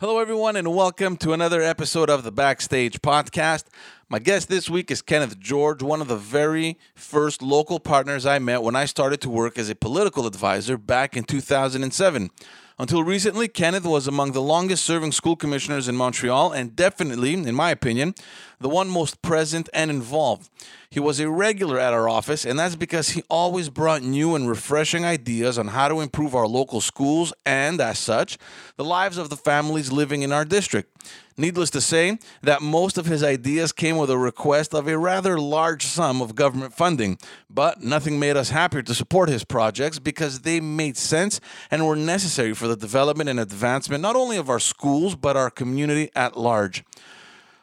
[0.00, 3.64] Hello, everyone, and welcome to another episode of the Backstage Podcast.
[4.08, 8.38] My guest this week is Kenneth George, one of the very first local partners I
[8.38, 12.30] met when I started to work as a political advisor back in 2007.
[12.78, 17.54] Until recently, Kenneth was among the longest serving school commissioners in Montreal and definitely, in
[17.56, 18.14] my opinion,
[18.60, 20.48] the one most present and involved.
[20.90, 24.48] He was a regular at our office, and that's because he always brought new and
[24.48, 28.38] refreshing ideas on how to improve our local schools and, as such,
[28.76, 30.96] the lives of the families living in our district.
[31.36, 35.38] Needless to say, that most of his ideas came with a request of a rather
[35.38, 37.18] large sum of government funding,
[37.50, 41.38] but nothing made us happier to support his projects because they made sense
[41.70, 45.50] and were necessary for the development and advancement not only of our schools but our
[45.50, 46.82] community at large.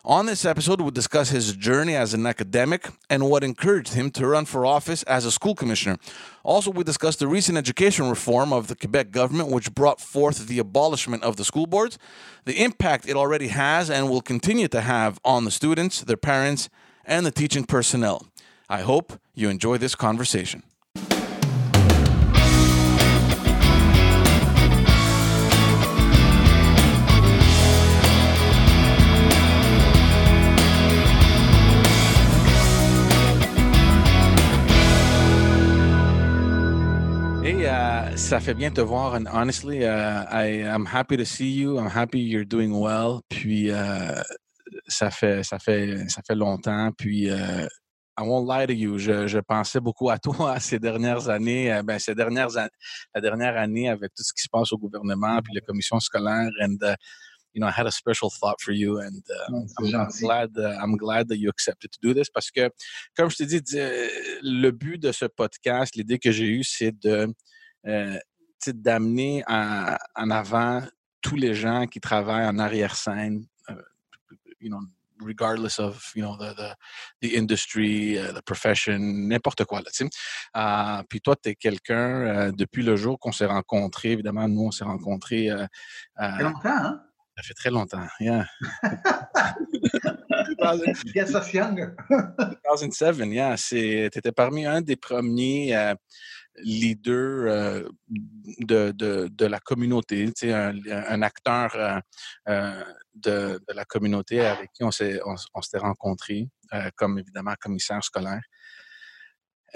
[0.08, 4.28] On this episode, we'll discuss his journey as an academic and what encouraged him to
[4.28, 5.98] run for office as a school commissioner.
[6.44, 10.60] Also, we discuss the recent education reform of the Quebec government, which brought forth the
[10.60, 11.98] abolishment of the school boards,
[12.44, 16.70] the impact it already has and will continue to have on the students, their parents,
[17.04, 18.28] and the teaching personnel.
[18.70, 20.62] I hope you enjoy this conversation.
[38.16, 39.14] Ça fait bien te voir.
[39.14, 41.78] And honestly, uh, I am happy to see you.
[41.78, 43.22] I'm happy you're doing well.
[43.30, 44.24] Puis uh,
[44.88, 46.92] ça fait ça fait ça fait longtemps.
[46.98, 47.68] Puis uh,
[48.18, 51.74] I won't lie to you, je, je, pensais beaucoup à toi ces dernières années.
[51.74, 52.50] Euh, ben, ces dernières
[53.14, 56.50] la dernière année avec tout ce qui se passe au gouvernement puis la commission scolaire.
[56.62, 56.96] And uh,
[57.54, 60.50] you know, I had a special thought for you, and uh, I'm, I'm, glad.
[60.58, 62.70] Uh, I'm glad that you accepted to do this parce que,
[63.16, 63.78] comme je t'ai dit,
[64.42, 67.34] le but de ce podcast, l'idée que j'ai eue, c'est de
[67.88, 68.18] euh,
[68.68, 70.82] d'amener en, en, avant
[71.22, 73.74] tous les gens qui travaillent en arrière-scène, uh,
[74.60, 74.80] you know,
[75.20, 76.76] regardless of you know the the,
[77.22, 79.92] the industry, uh, the profession, n'importe quoi là.
[80.56, 84.12] Uh, puis toi, tu es quelqu'un depuis le jour qu'on s'est rencontrés.
[84.12, 85.50] Évidemment, nous on s'est rencontrés.
[85.50, 85.68] Euh,
[86.18, 87.02] longtemps, hein?
[87.38, 88.46] Ça fait très longtemps, yeah.
[91.14, 91.94] Guess us younger.
[92.10, 93.56] 2007, yeah.
[93.58, 95.76] Tu étais parmi un des premiers
[96.64, 102.00] leaders euh, de, de, de, la communauté, un, un acteur euh,
[102.50, 102.84] euh,
[103.14, 108.04] de, de, la communauté avec qui on s'était on, on rencontrés, euh, comme évidemment commissaire
[108.04, 108.42] scolaire.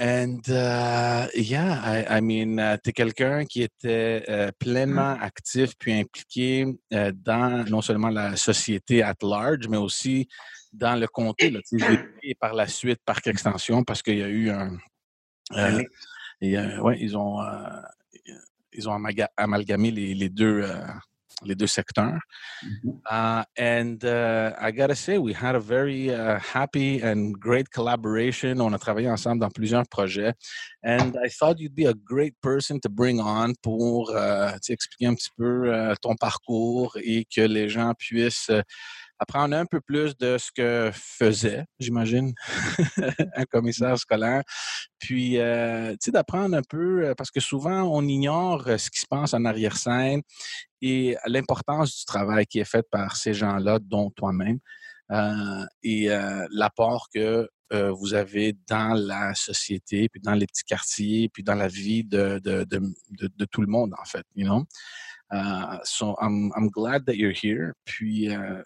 [0.01, 5.71] And uh, yeah, I, I mean, uh, tu es quelqu'un qui était uh, pleinement actif
[5.77, 10.29] puis impliqué dans non seulement la société at large, mais aussi
[10.71, 11.59] dans le comté, là,
[12.23, 14.77] et par la suite, par extension, parce qu'il y a eu un.
[15.53, 15.83] Euh,
[16.41, 17.39] et, ouais, ils ont,
[18.73, 18.93] ils ont
[19.37, 20.63] amalgamé les, les deux
[21.43, 22.19] les deux secteurs.
[22.63, 22.99] Mm-hmm.
[23.09, 28.61] Uh, and uh, I gotta say, we had a very uh, happy and great collaboration.
[28.61, 30.33] On a travaillé ensemble dans plusieurs projets.
[30.83, 35.15] And I thought you'd be a great person to bring on pour uh, expliquer un
[35.15, 38.63] petit peu uh, ton parcours et que les gens puissent uh,
[39.19, 42.33] apprendre un peu plus de ce que faisait, j'imagine,
[43.35, 44.43] un commissaire scolaire.
[44.99, 48.89] Puis, euh, tu sais, d'apprendre un peu, euh, parce que souvent, on ignore euh, ce
[48.89, 50.21] qui se passe en arrière-scène
[50.81, 54.59] et l'importance du travail qui est fait par ces gens-là, dont toi-même,
[55.11, 60.63] euh, et euh, l'apport que euh, vous avez dans la société, puis dans les petits
[60.63, 62.81] quartiers, puis dans la vie de, de, de,
[63.11, 64.65] de tout le monde, en fait, you know?
[65.31, 67.75] Uh, so I'm, I'm glad that you're here.
[67.85, 68.63] Puis uh,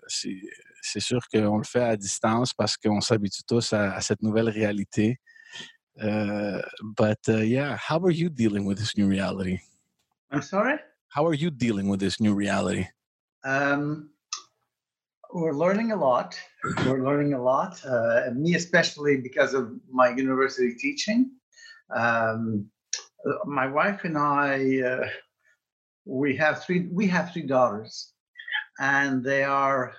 [0.81, 4.49] c'est sûr qu'on le fait à distance parce qu'on s'habitue tous à, à, cette nouvelle
[4.49, 5.19] réalité.
[6.01, 6.61] Uh,
[6.97, 9.59] but yeah, how are you dealing with this new reality?
[10.31, 10.79] I'm sorry?
[11.09, 12.87] How are you dealing with this new reality?
[13.43, 14.09] Um,
[15.33, 16.35] we're learning a lot.
[16.85, 17.79] We're learning a lot.
[17.85, 21.31] Uh, me, especially because of my university teaching.
[21.95, 22.67] Um,
[23.45, 25.07] my wife and I uh,
[26.05, 28.13] we have three we have three daughters
[28.79, 29.93] and they are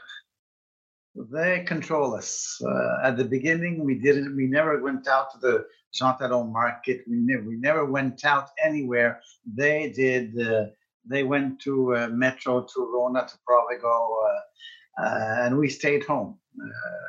[1.17, 2.61] they control us.
[2.67, 7.05] Uh, at the beginning we didn't we never went out to the Jean Talon market.
[7.09, 9.21] We never we never went out anywhere.
[9.47, 10.67] They did uh,
[11.07, 16.39] they went to uh, metro to rona to provigo uh, uh, and we stayed home.
[16.61, 17.09] Uh,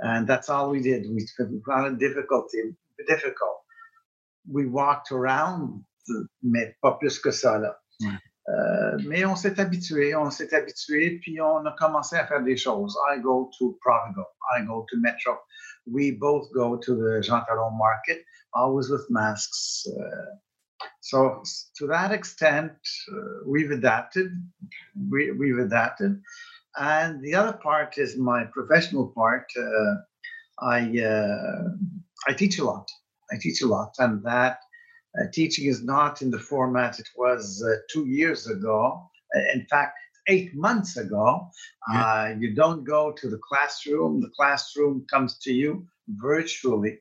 [0.00, 1.06] and that's all we did.
[1.08, 1.26] We
[1.66, 2.74] found it difficulty
[3.08, 3.60] difficult.
[4.50, 5.84] We walked around
[6.42, 7.18] mais pas plus
[8.48, 12.56] Euh, mais on s'est habitué, on s'est habitué, puis on a commencé à faire des
[12.56, 12.96] choses.
[13.10, 14.24] I go to Provigo,
[14.54, 15.38] I go to Metro.
[15.86, 19.86] We both go to the Jean Talon market, always with masks.
[19.86, 20.36] Uh,
[21.00, 21.42] so
[21.78, 22.72] to that extent,
[23.12, 24.30] uh, we've adapted.
[25.10, 26.20] We, we've adapted,
[26.76, 29.46] and the other part is my professional part.
[29.58, 29.94] Uh,
[30.60, 31.68] I uh,
[32.28, 32.90] I teach a lot.
[33.32, 34.58] I teach a lot, and that
[35.18, 39.10] uh, teaching is not in the format it was uh, two years ago.
[39.52, 39.96] In fact,
[40.28, 41.50] eight months ago.
[41.92, 42.04] Yeah.
[42.04, 46.98] Uh, you don't go to the classroom, the classroom comes to you virtually.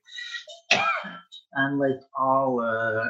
[1.53, 3.05] and like all uh,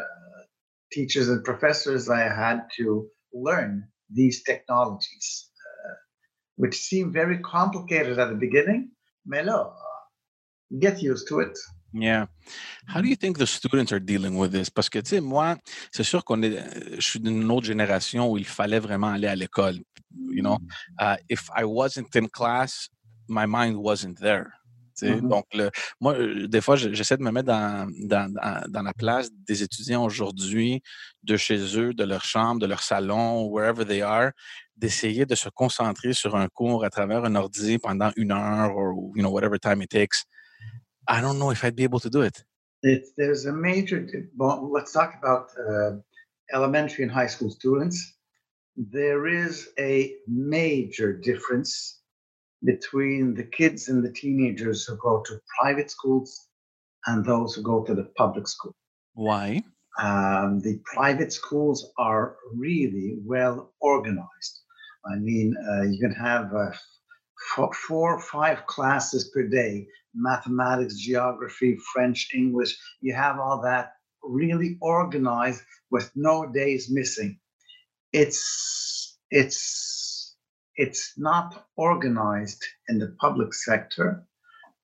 [0.92, 5.50] teachers and professors, I had to learn these technologies,
[5.88, 5.94] uh,
[6.58, 8.92] which seem very complicated at the beginning.
[9.26, 9.76] Melo,
[10.80, 11.58] get used to it.
[11.94, 12.26] Yeah.
[12.88, 14.70] How do you think the students are dealing with this?
[14.70, 15.58] Parce que, tu sais, moi,
[15.92, 16.58] c'est sûr qu'on est,
[16.96, 19.80] je suis d'une autre génération où il fallait vraiment aller à l'école.
[20.30, 20.58] You know,
[21.00, 22.90] uh, if I wasn't in class,
[23.28, 24.54] my mind wasn't there.
[25.02, 25.28] Mm-hmm.
[25.28, 28.32] Donc, le, moi, euh, des fois, j'essaie de me mettre dans, dans,
[28.70, 30.82] dans, la place des étudiants aujourd'hui,
[31.24, 34.32] de chez eux, de leur chambre, de leur salon, wherever they are,
[34.78, 39.14] d'essayer de se concentrer sur un cours à travers un ordi pendant une heure ou,
[39.16, 40.26] you know, whatever time it takes.
[41.08, 42.44] I don't know if I'd be able to do it.
[42.82, 44.08] it there's a major,
[44.38, 45.98] well, let's talk about uh,
[46.54, 48.16] elementary and high school students.
[48.76, 52.00] There is a major difference
[52.64, 56.48] between the kids and the teenagers who go to private schools
[57.06, 58.76] and those who go to the public school.
[59.14, 59.62] Why?
[60.02, 64.62] Um, the private schools are really well organized.
[65.06, 66.72] I mean, uh, you can have uh,
[67.56, 72.78] four or five classes per day mathematics, geography, French, English.
[73.02, 73.94] You have all that
[74.24, 75.62] really organized
[75.92, 77.40] with no days missing.
[78.12, 80.36] It's it's
[80.76, 84.24] it's not organized in the public sector,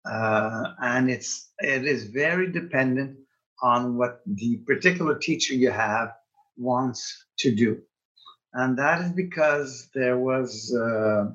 [0.09, 3.17] uh, and it's it is very dependent
[3.61, 6.13] on what the particular teacher you have
[6.57, 7.81] wants to do.
[8.53, 11.25] And that is because there was, uh,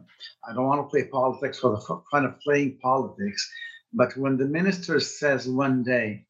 [0.49, 3.49] I don't want to play politics for the fun of playing politics,
[3.93, 6.27] but when the minister says one day,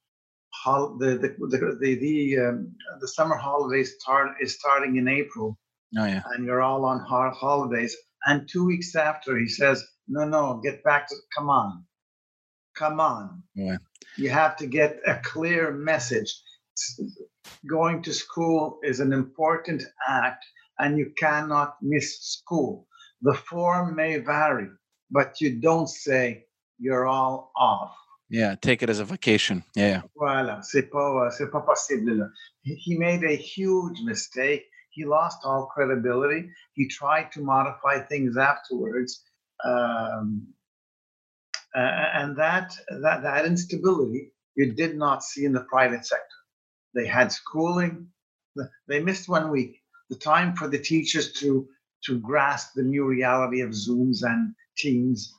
[0.65, 5.59] the the the the, the, um, the summer holidays start is starting in April,
[5.99, 6.23] oh, yeah.
[6.33, 7.97] and you're all on holidays,
[8.27, 11.85] and two weeks after he says, no, no, get back to, come on,
[12.75, 13.43] come on.
[13.55, 13.79] Yeah.
[14.17, 16.35] You have to get a clear message.
[17.67, 20.45] Going to school is an important act,
[20.79, 22.87] and you cannot miss school.
[23.23, 24.69] The form may vary,
[25.11, 26.45] but you don't say
[26.79, 27.95] you're all off.
[28.31, 29.63] Yeah, take it as a vacation.
[29.77, 30.03] Yeah.
[30.17, 32.31] Voilà, c'est pas, c'est pas possible.
[32.63, 34.65] He made a huge mistake.
[34.91, 36.49] He lost all credibility.
[36.75, 39.23] He tried to modify things afterwards.
[39.65, 40.47] Um,
[41.75, 42.73] and that,
[43.03, 46.39] that, that instability you did not see in the private sector.
[46.95, 48.09] They had schooling.
[48.89, 49.81] They missed one week.
[50.11, 51.67] The time for the teachers to,
[52.05, 55.35] to grasp the new reality of Zooms and Teams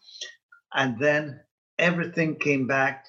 [0.76, 1.40] and then
[1.80, 3.06] everything came back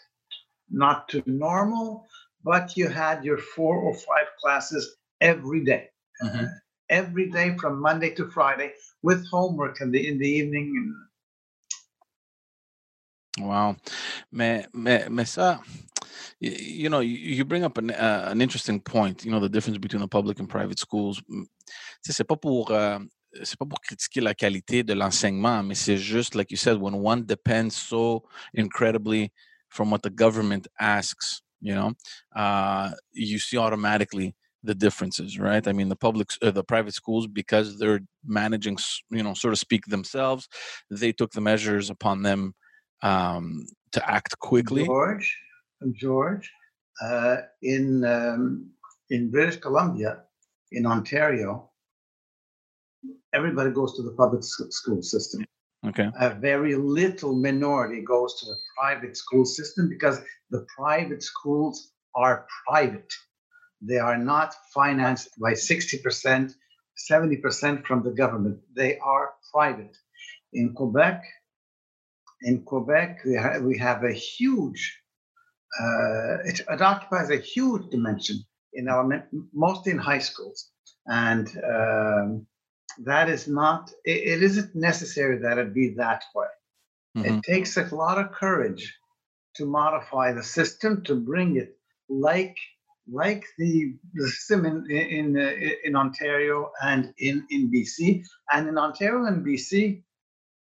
[0.70, 2.06] not to normal,
[2.44, 5.88] but you had your four or five classes every day.
[6.22, 6.44] Mm-hmm.
[6.88, 8.72] Every day from Monday to Friday
[9.02, 10.94] with homework in the in the evening.
[13.38, 13.76] Wow,
[14.32, 15.60] mais mais mais ça,
[16.40, 19.24] you know, you, bring up an uh, an interesting point.
[19.24, 21.22] You know, the difference between the public and private schools.
[22.02, 23.00] C'est pas pour uh,
[23.42, 26.94] c'est pas pour critiquer la qualité de l'enseignement, mais c'est juste, like you said, when
[26.94, 29.32] one depends so incredibly
[29.68, 31.92] from what the government asks, you know,
[32.34, 35.66] uh, you see automatically the differences, right?
[35.68, 38.78] I mean, the public, uh, the private schools, because they're managing,
[39.10, 40.48] you know, so to speak, themselves,
[40.90, 42.54] they took the measures upon them
[43.02, 44.84] um, to act quickly.
[44.84, 45.36] George,
[45.92, 46.50] George,
[47.02, 48.70] uh, in um,
[49.10, 50.22] in British Columbia,
[50.72, 51.70] in Ontario,
[53.32, 55.44] everybody goes to the public school system.
[55.86, 56.10] Okay.
[56.18, 62.46] A very little minority goes to the private school system because the private schools are
[62.66, 63.12] private.
[63.80, 66.54] They are not financed by 60%,
[67.10, 68.58] 70% from the government.
[68.74, 69.96] They are private.
[70.52, 71.22] In Quebec,
[72.42, 74.98] in Quebec, we, ha- we have a huge,
[75.80, 78.36] uh, it, it, occupies a huge dimension
[78.72, 80.70] in element, mostly in high schools.
[81.06, 82.46] And um,
[83.04, 86.46] that is not it, it isn't necessary that it be that way
[87.16, 87.34] mm-hmm.
[87.34, 88.94] it takes a lot of courage
[89.54, 91.76] to modify the system to bring it
[92.08, 92.56] like
[93.12, 95.36] like the, the system in in,
[95.84, 100.02] in ontario and in in bc and in ontario and bc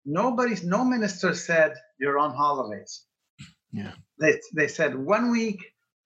[0.05, 3.05] nobody's no minister said you're on holidays
[3.73, 5.61] yeah they, they said one week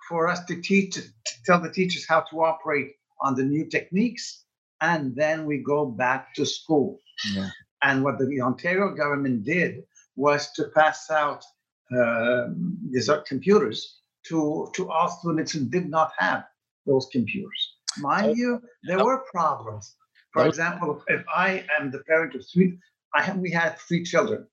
[0.09, 1.03] for us to teach, to
[1.45, 4.45] tell the teachers how to operate on the new techniques,
[4.81, 6.99] and then we go back to school.
[7.35, 7.49] Yeah.
[7.83, 9.83] And what the Ontario government did
[10.17, 11.45] was to pass out
[11.97, 12.49] uh,
[12.91, 16.45] these computers to, to all students who did not have
[16.87, 17.75] those computers.
[17.99, 18.35] Mind oh.
[18.35, 19.95] you, there were problems.
[20.33, 22.79] For example, if I am the parent of three,
[23.15, 24.47] I have, we had three children.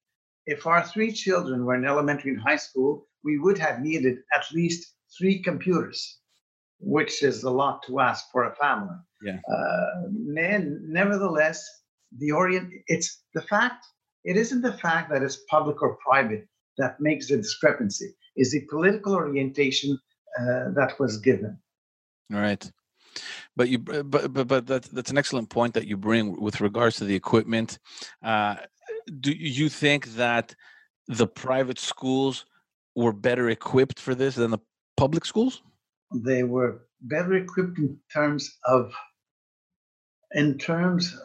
[0.45, 4.45] If our three children were in elementary and high school, we would have needed at
[4.53, 6.19] least three computers,
[6.79, 8.95] which is a lot to ask for a family.
[9.21, 9.39] Yeah.
[9.49, 11.63] Uh, nevertheless,
[12.19, 13.85] the orient it's the fact
[14.23, 16.47] it isn't the fact that it's public or private
[16.77, 19.97] that makes the discrepancy is the political orientation
[20.39, 21.57] uh, that was given
[22.33, 22.71] all right
[23.55, 26.95] but you but but but that's that's an excellent point that you bring with regards
[26.97, 27.77] to the equipment
[28.23, 28.55] uh,
[29.19, 30.55] do you think that
[31.07, 32.45] the private schools
[32.95, 34.59] were better equipped for this than the
[34.97, 35.61] public schools
[36.13, 38.93] they were better equipped in terms of
[40.33, 41.15] in terms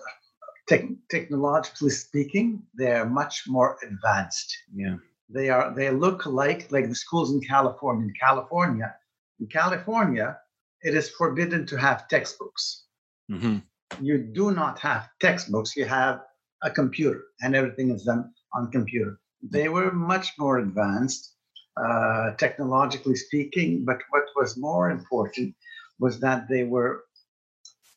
[0.69, 4.57] te- technologically speaking, they're much more advanced.
[4.75, 4.97] Yeah.
[5.29, 8.07] They are they look like like the schools in California.
[8.07, 8.95] In California,
[9.41, 10.39] in California,
[10.83, 12.85] it is forbidden to have textbooks.
[13.31, 13.59] Mm-hmm.
[14.01, 15.77] You do not have textbooks.
[15.77, 16.21] You have
[16.63, 19.21] a computer, and everything is done on computer.
[19.43, 21.35] They were much more advanced,
[21.77, 23.85] uh, technologically speaking.
[23.85, 25.55] But what was more important
[26.01, 27.05] was that they were.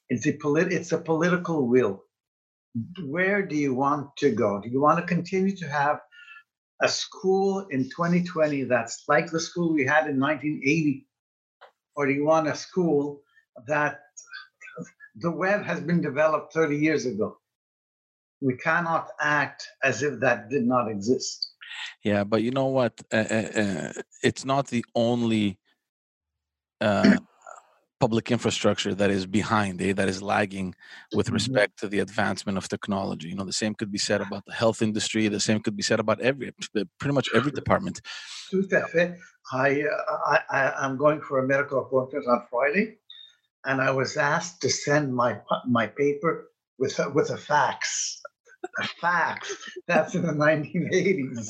[0.10, 2.04] It's a polit- It's a political will
[3.06, 4.62] where do you want to go?
[4.62, 6.02] Do you want to continue to have
[6.82, 11.08] a school in 2020 that's like the school we had in 1980?
[11.96, 13.22] Or do you want a school
[13.68, 14.02] that
[15.18, 17.38] the web has been developed 30 years ago?
[18.42, 21.54] We cannot act as if that did not exist.
[22.04, 22.94] Yeah, but you know what?
[23.12, 23.94] Uh, uh, uh
[24.24, 25.58] it's not the only
[26.82, 27.18] uh,
[28.02, 30.74] public infrastructure that is behind, eh, that is lagging
[31.14, 31.36] with mm-hmm.
[31.36, 33.28] respect to the advancement of technology.
[33.30, 35.28] You know, the same could be said about the health industry.
[35.28, 36.52] The same could be said about every,
[37.00, 38.02] pretty much every department.
[39.54, 42.98] I, uh, I, I'm going for a medical appointment on Friday,
[43.66, 45.32] and I was asked to send my
[45.68, 46.34] my paper
[46.80, 48.20] with a, with a fax.
[48.80, 49.70] A fax.
[49.88, 51.50] That's in the 1980s.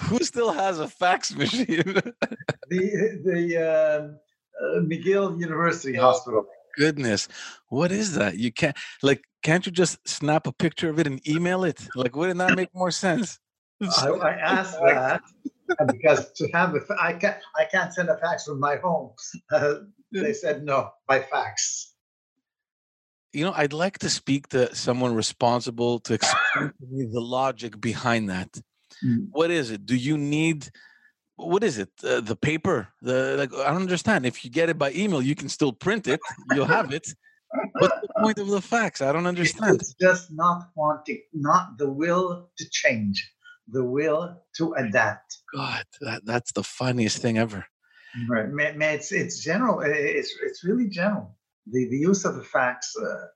[0.02, 1.66] Who still has a fax machine?
[2.68, 3.58] the the.
[3.60, 4.18] Uh,
[4.62, 6.46] uh, McGill University Hospital.
[6.76, 7.28] Goodness,
[7.68, 8.38] what is that?
[8.38, 11.86] You can't like, can't you just snap a picture of it and email it?
[11.94, 13.38] Like, wouldn't that make more sense?
[13.82, 15.20] I, I asked that
[15.88, 19.12] because to have a, I can't, I can't send a fax from my home.
[19.50, 19.74] Uh,
[20.12, 21.91] they said no by fax.
[23.32, 27.80] You know, I'd like to speak to someone responsible to explain to me the logic
[27.80, 28.50] behind that.
[29.04, 29.28] Mm.
[29.30, 29.86] What is it?
[29.86, 30.68] Do you need?
[31.36, 31.90] what is it?
[32.04, 32.88] Uh, the paper?
[33.00, 34.26] The like I don't understand.
[34.26, 36.20] If you get it by email, you can still print it.
[36.54, 37.06] You'll have it.
[37.78, 39.02] What's the point of the fax?
[39.02, 39.76] I don't understand.
[39.76, 43.30] It's just not wanting, not the will to change,
[43.68, 45.38] the will to adapt.
[45.54, 47.66] God, that, that's the funniest thing ever.
[48.28, 48.46] Right,
[48.80, 49.80] it's it's general.
[49.80, 51.36] It's it's really general.
[51.66, 53.26] The the use of the fax, uh,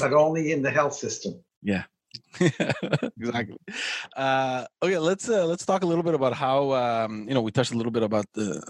[0.00, 1.44] but only in the health system.
[1.62, 1.84] Yeah,
[2.40, 3.58] exactly.
[4.16, 7.52] Uh, okay, let's uh, let's talk a little bit about how um, you know we
[7.52, 8.60] touched a little bit about the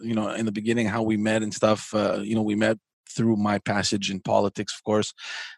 [0.00, 1.92] you know in the beginning how we met and stuff.
[1.94, 5.14] Uh, you know, we met through my passage in politics, of course.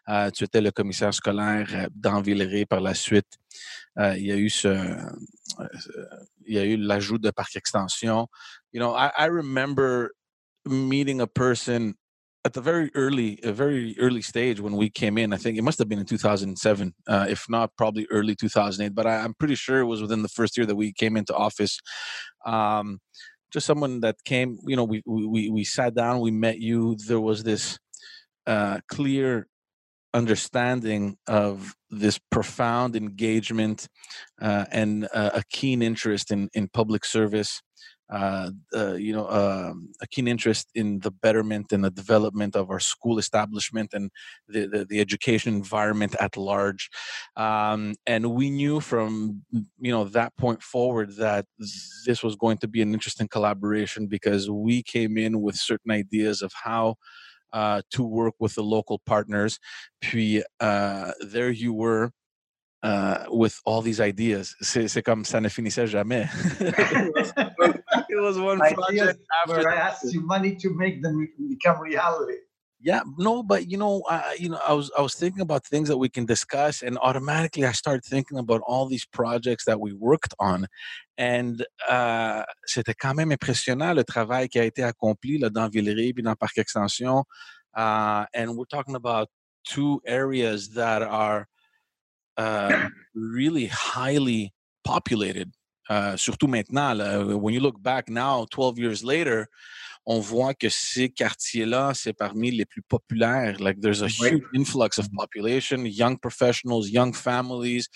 [0.07, 3.37] Uh, tu étais le commissaire scolaire euh, dans Villeray par la suite.
[3.97, 4.69] Uh, il y a eu ce,
[6.45, 8.27] il y a eu l'ajout de parc extension.
[8.71, 10.11] You know, I, I remember
[10.65, 11.95] meeting a person
[12.45, 15.61] at the very early, a very early stage when we came in, I think it
[15.61, 18.95] must have been in 2007, uh, if not probably early 2008.
[18.95, 21.35] But I, am pretty sure it was within the first year that we came into
[21.35, 21.79] office.
[22.45, 22.99] Um,
[23.51, 26.95] just someone that came, you know, we we we sat down, we met you.
[27.07, 27.77] There was this
[28.47, 29.47] uh, clear
[30.13, 33.87] understanding of this profound engagement
[34.41, 37.61] uh, and uh, a keen interest in in public service
[38.09, 42.69] uh, uh, you know, um, a keen interest in the betterment and the development of
[42.71, 44.09] our school establishment and
[44.47, 46.89] the, the, the education environment at large.
[47.35, 49.43] Um, and we knew from,
[49.79, 51.45] you know, that point forward that
[52.05, 56.41] this was going to be an interesting collaboration because we came in with certain ideas
[56.41, 56.95] of how
[57.53, 59.59] uh, to work with the local partners.
[60.01, 62.11] Puis uh, there you were
[62.83, 64.55] uh, with all these ideas.
[64.61, 66.27] C'est comme ça ne finissait jamais.
[68.19, 72.39] it was one project after I asked you money to make them become reality.
[72.81, 75.89] Yeah, no, but you know, I, you know, I was I was thinking about things
[75.89, 79.91] that we can discuss, and automatically I started thinking about all these projects that we
[79.91, 80.65] worked on,
[81.17, 86.13] and uh, c'était quand même impressionnant le travail qui a été accompli là, dans Villeray
[86.13, 87.25] puis dans Parc Extension,
[87.75, 89.27] uh, and we're talking about
[89.67, 91.47] two areas that are
[92.37, 94.53] uh, really highly
[94.85, 95.51] populated.
[95.89, 99.47] Uh, surtout maintenant, là, when you look back now, 12 years later,
[100.05, 103.59] on voit que ces quartiers-là, c'est parmi les plus populaires.
[103.59, 107.89] Like, there's a huge influx of population, young professionals, young families.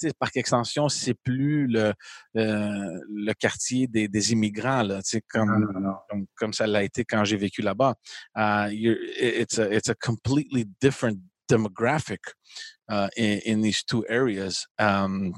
[0.00, 1.92] sais, par extension, c'est plus le,
[2.36, 5.96] euh, le quartier des, des immigrants, là, comme, non, non, non.
[6.08, 7.94] comme, comme ça l'a été quand j'ai vécu là-bas.
[8.36, 11.18] Uh, it's, a, it's a completely different
[11.48, 12.20] demographic
[12.88, 14.66] uh, in, in these two areas.
[14.78, 15.34] Um,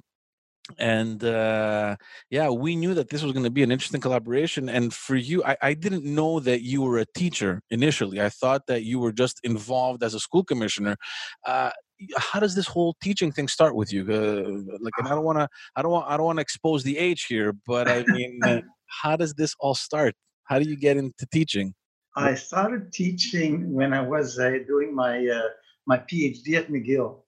[0.78, 1.96] and uh,
[2.30, 5.42] yeah we knew that this was going to be an interesting collaboration and for you
[5.44, 8.20] I, I, didn't know that you were a teacher initially.
[8.20, 10.96] I thought that you were just involved as a school commissioner.
[11.44, 11.70] Uh,
[12.16, 14.02] how does this whole teaching thing start with you?
[14.02, 16.82] Uh, like and i don't want to i don't want i don't want to expose
[16.84, 18.60] the age here but i mean uh,
[19.02, 20.14] how does this all start?
[20.44, 21.74] How do you get into teaching?
[22.14, 25.48] I started teaching when i was uh, doing my uh,
[25.86, 27.22] my phd at mcgill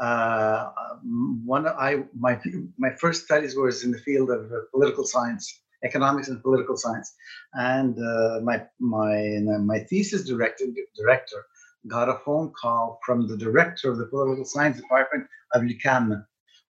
[0.00, 0.70] uh,
[1.44, 2.40] one I my
[2.78, 7.14] my first studies was in the field of uh, political science, economics and political science,
[7.54, 11.46] and uh, my my my thesis director director
[11.88, 16.26] got a phone call from the director of the political science department of l'UQAM,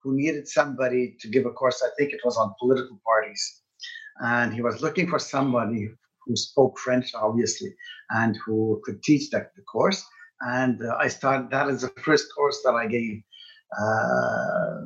[0.01, 1.83] who needed somebody to give a course.
[1.85, 3.61] I think it was on political parties,
[4.21, 5.89] and he was looking for somebody
[6.25, 7.75] who spoke French, obviously,
[8.11, 10.03] and who could teach that the course
[10.41, 13.21] and uh, I started that as the first course that I gave.
[13.79, 14.81] Uh,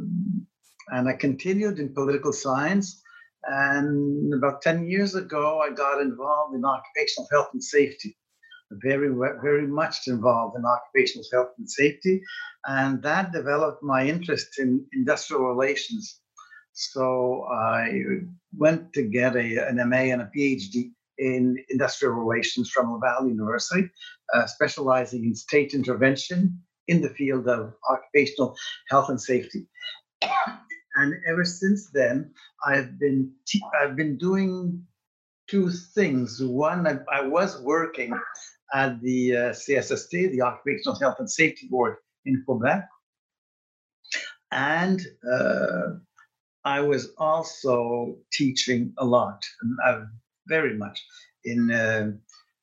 [0.89, 3.01] and I continued in political science.
[3.43, 8.17] And about 10 years ago, I got involved in occupational health and safety,
[8.71, 9.09] very,
[9.41, 12.21] very much involved in occupational health and safety.
[12.65, 16.19] And that developed my interest in industrial relations.
[16.73, 18.01] So I
[18.57, 23.89] went to get a, an MA and a PhD in industrial relations from Laval University,
[24.33, 28.55] uh, specializing in state intervention in the field of occupational
[28.89, 29.67] health and safety.
[30.97, 32.31] And ever since then,
[32.65, 33.33] I've been
[33.77, 34.81] I've been doing
[35.49, 36.41] two things.
[36.41, 38.17] One, I, I was working
[38.73, 42.87] at the uh, CSST, the Occupational Health and Safety Board in Quebec,
[44.51, 45.95] and uh,
[46.63, 49.43] I was also teaching a lot,
[49.85, 50.05] uh,
[50.47, 51.05] very much
[51.43, 52.11] in uh,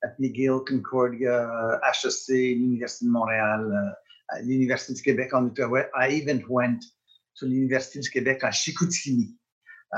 [0.05, 3.95] at McGill, Concordia, HEC, Université de Montréal,
[4.33, 5.87] uh, University of Quebec en Outaouais.
[5.95, 6.85] I even went
[7.37, 9.35] to the University of Quebec at Chicoutimi,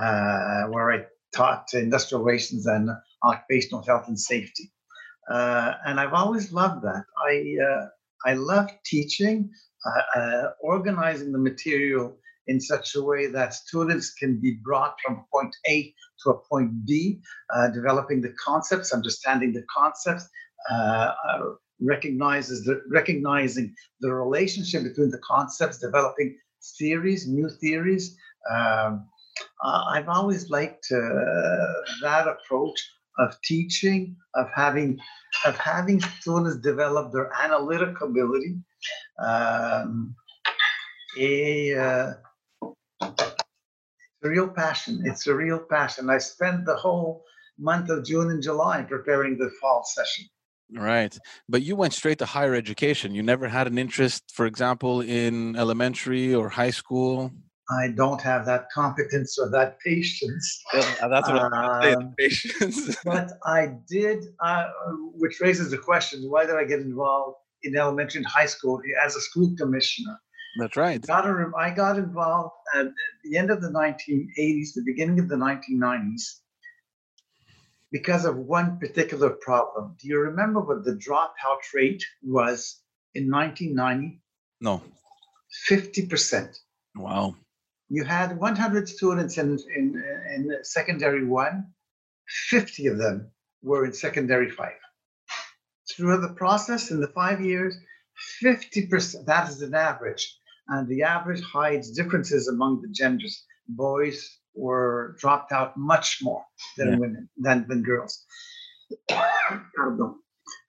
[0.00, 2.90] uh, where I taught industrial relations and
[3.22, 4.70] occupational health and safety.
[5.30, 7.04] Uh, and I've always loved that.
[7.26, 7.86] I uh,
[8.26, 9.50] I love teaching,
[9.84, 15.24] uh, uh, organizing the material in such a way that students can be brought from
[15.33, 17.20] point A to a point B,
[17.54, 20.28] uh, developing the concepts, understanding the concepts,
[20.70, 21.40] uh, uh,
[21.80, 26.37] recognizes the, recognizing the relationship between the concepts, developing
[26.78, 28.16] theories, new theories.
[28.50, 29.09] Um,
[29.62, 30.96] uh, I've always liked uh,
[32.02, 32.80] that approach
[33.18, 34.98] of teaching, of having,
[35.44, 38.57] of having students develop their analytic ability.
[39.24, 40.14] Um,
[41.18, 42.12] a, uh,
[44.24, 45.02] a real passion.
[45.04, 46.10] It's a real passion.
[46.10, 47.24] I spent the whole
[47.58, 50.26] month of June and July preparing the fall session.
[50.72, 51.16] Right.
[51.48, 53.14] But you went straight to higher education.
[53.14, 57.30] You never had an interest, for example, in elementary or high school?
[57.70, 60.62] I don't have that competence or that patience.
[60.74, 62.96] Yeah, that's what I'm saying, um, patience.
[63.04, 64.64] but I did, uh,
[65.14, 69.16] which raises the question why did I get involved in elementary and high school as
[69.16, 70.18] a school commissioner?
[70.56, 71.04] That's right.
[71.04, 72.86] Got a, I got involved at
[73.24, 76.40] the end of the 1980s, the beginning of the 1990s,
[77.90, 79.96] because of one particular problem.
[80.00, 82.80] Do you remember what the dropout rate was
[83.14, 84.20] in 1990?
[84.60, 84.82] No.
[85.68, 86.56] 50%.
[86.96, 87.36] Wow.
[87.88, 90.02] You had 100 students in, in,
[90.34, 91.66] in secondary one,
[92.48, 93.30] 50 of them
[93.62, 94.78] were in secondary five.
[95.94, 97.76] Through the process, in the five years,
[98.42, 100.38] 50%, that is an average
[100.68, 103.44] and the average hides differences among the genders.
[103.68, 106.44] Boys were dropped out much more
[106.77, 106.98] than yeah.
[106.98, 108.24] women than, than girls.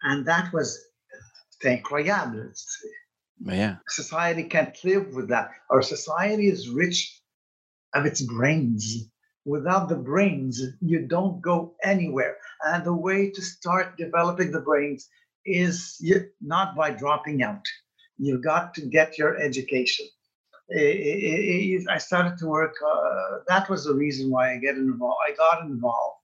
[0.04, 0.80] and that was
[1.64, 2.52] incroyable.
[3.42, 3.78] Yeah.
[3.90, 5.50] Society can't live with that.
[5.70, 7.22] Our society is rich
[7.94, 9.10] of its brains.
[9.46, 12.38] Without the brains, you don't go anywhere.
[12.64, 15.08] And the way to start developing the brains
[15.46, 16.02] is
[16.42, 17.64] not by dropping out.
[18.18, 20.08] You've got to get your education.
[20.72, 22.74] I started to work.
[22.86, 25.20] Uh, that was the reason why I get involved.
[25.28, 26.16] I got involved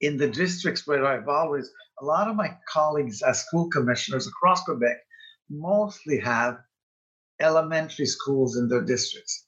[0.00, 1.70] in the districts where I've always.
[2.00, 4.98] A lot of my colleagues as school commissioners across Quebec
[5.50, 6.58] mostly have
[7.40, 9.46] elementary schools in their districts.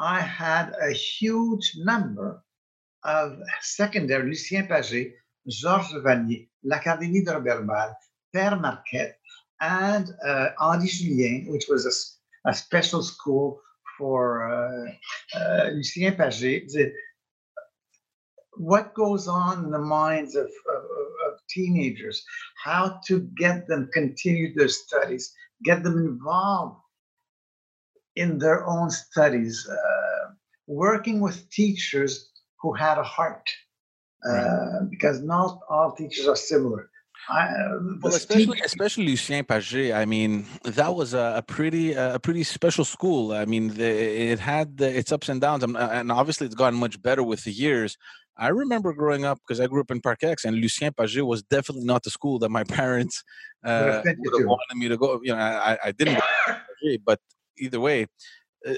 [0.00, 2.42] I had a huge number
[3.04, 5.12] of secondary, Lucien Pagé,
[5.48, 7.94] Georges Vanier, l'Académie de Roberval,
[8.34, 9.18] Père Marquette,
[9.62, 13.60] and uh, Henri Julien, which was a, a special school
[13.96, 16.66] for uh, uh, Lucien Pagé.
[16.66, 16.92] The,
[18.56, 20.82] what goes on in the minds of, of,
[21.26, 22.24] of, teenagers,
[22.62, 26.80] how to get them continue their studies, get them involved
[28.16, 30.30] in their own studies, uh,
[30.66, 33.48] working with teachers who had a heart,
[34.28, 34.90] uh, right.
[34.90, 36.90] because not all teachers are similar.
[37.28, 39.94] I, uh, well, especially especially Lucien Pagé.
[39.94, 43.32] I mean, that was a, a pretty a pretty special school.
[43.32, 43.88] I mean, the,
[44.32, 47.52] it had the, its ups and downs, and obviously it's gotten much better with the
[47.52, 47.96] years.
[48.36, 51.84] I remember growing up because I grew up in Parkex, and Lucien Pagé was definitely
[51.84, 53.22] not the school that my parents
[53.64, 55.20] uh, would have wanted me to go.
[55.22, 57.20] You know, I, I didn't, Pagé, but
[57.58, 58.06] either way,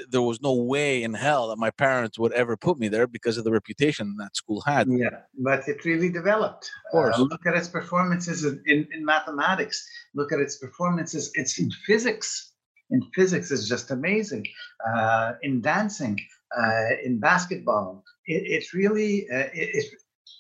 [0.08, 3.36] there was no way in hell that my parents would ever put me there because
[3.36, 4.88] of the reputation that school had.
[4.88, 6.70] Yeah, but it really developed.
[6.86, 7.18] Of course.
[7.18, 9.86] Uh, look at its performances in, in mathematics.
[10.14, 11.30] Look at its performances.
[11.34, 12.52] It's in physics.
[12.90, 14.46] In physics is just amazing.
[14.86, 16.18] Uh, in dancing,
[16.56, 19.86] uh, in basketball, it, it really uh, it,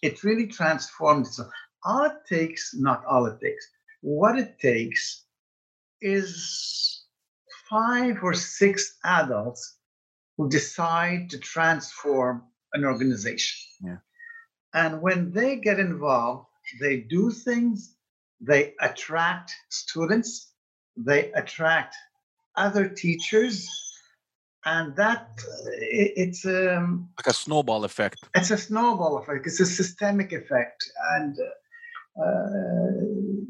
[0.02, 1.26] it really transformed.
[1.26, 1.48] So
[1.84, 3.68] all it takes, not all it takes,
[4.00, 5.24] what it takes
[6.00, 6.93] is
[7.74, 9.62] five or six adults
[10.36, 13.56] who decide to transform an organization.
[13.88, 14.00] Yeah.
[14.74, 16.46] And when they get involved,
[16.80, 17.96] they do things,
[18.40, 20.52] they attract students,
[20.96, 21.94] they attract
[22.56, 23.68] other teachers,
[24.64, 25.28] and that
[25.80, 28.18] it's um, like a snowball effect.
[28.34, 29.46] It's a snowball effect.
[29.46, 30.80] It's a systemic effect,
[31.16, 31.36] and
[32.24, 32.90] uh,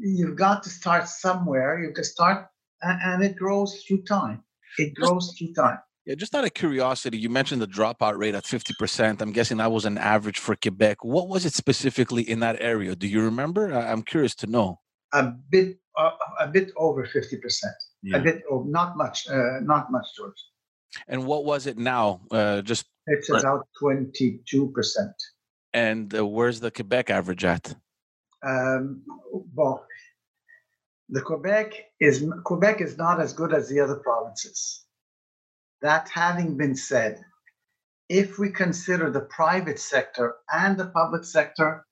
[0.01, 1.81] you've got to start somewhere.
[1.81, 2.47] You to start
[2.85, 4.43] and it grows through time.
[4.77, 5.79] It grows through time.
[6.05, 9.21] Yeah, just out of curiosity, you mentioned the dropout rate at 50%.
[9.21, 11.03] I'm guessing that was an average for Quebec.
[11.03, 12.95] What was it specifically in that area?
[12.95, 13.71] Do you remember?
[13.73, 14.79] I'm curious to know.
[15.13, 17.63] A bit, uh, a bit over 50%.
[18.03, 18.17] Yeah.
[18.17, 20.37] A bit, over, not much, uh, not much, George.
[21.07, 22.21] And what was it now?
[22.29, 24.39] Uh, just it's about 22%.
[25.73, 27.75] And uh, where's the Quebec average at?
[28.45, 29.01] Um,
[29.55, 29.85] well,
[31.09, 34.85] the Quebec is Quebec is not as good as the other provinces.
[35.81, 37.21] That having been said,
[38.09, 41.85] if we consider the private sector and the public sector,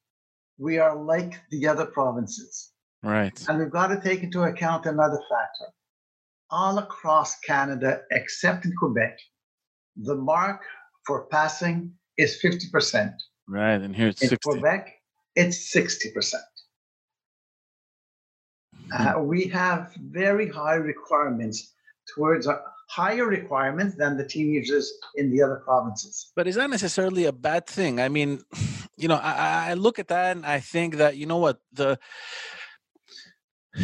[0.58, 2.72] we are like the other provinces.
[3.04, 3.38] Right.
[3.48, 5.74] And we've got to take into account another factor.
[6.50, 9.18] All across Canada, except in Quebec,
[9.96, 10.62] the mark
[11.06, 13.12] for passing is 50%.
[13.48, 13.82] Right.
[13.82, 14.50] And here it's in 60.
[14.50, 14.94] Quebec,
[15.36, 16.34] it's 60%.
[18.94, 21.74] Uh, we have very high requirements
[22.14, 26.32] towards uh, higher requirements than the teenagers in the other provinces.
[26.36, 28.00] But is that necessarily a bad thing?
[28.00, 28.42] I mean,
[28.98, 31.98] you know, I, I look at that and I think that you know what the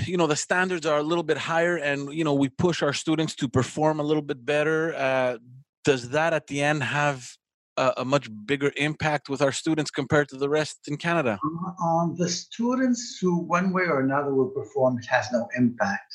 [0.05, 2.93] you know the standards are a little bit higher and you know we push our
[2.93, 5.37] students to perform a little bit better uh,
[5.83, 7.38] does that at the end have
[7.79, 11.39] a, a, much bigger impact with our students compared to the rest in Canada?
[11.81, 16.13] On the students who, one way or another, will perform, it has no impact.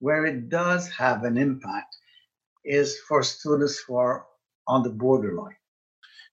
[0.00, 1.94] Where it does have an impact
[2.64, 4.26] is for students who are
[4.66, 5.56] on the borderline.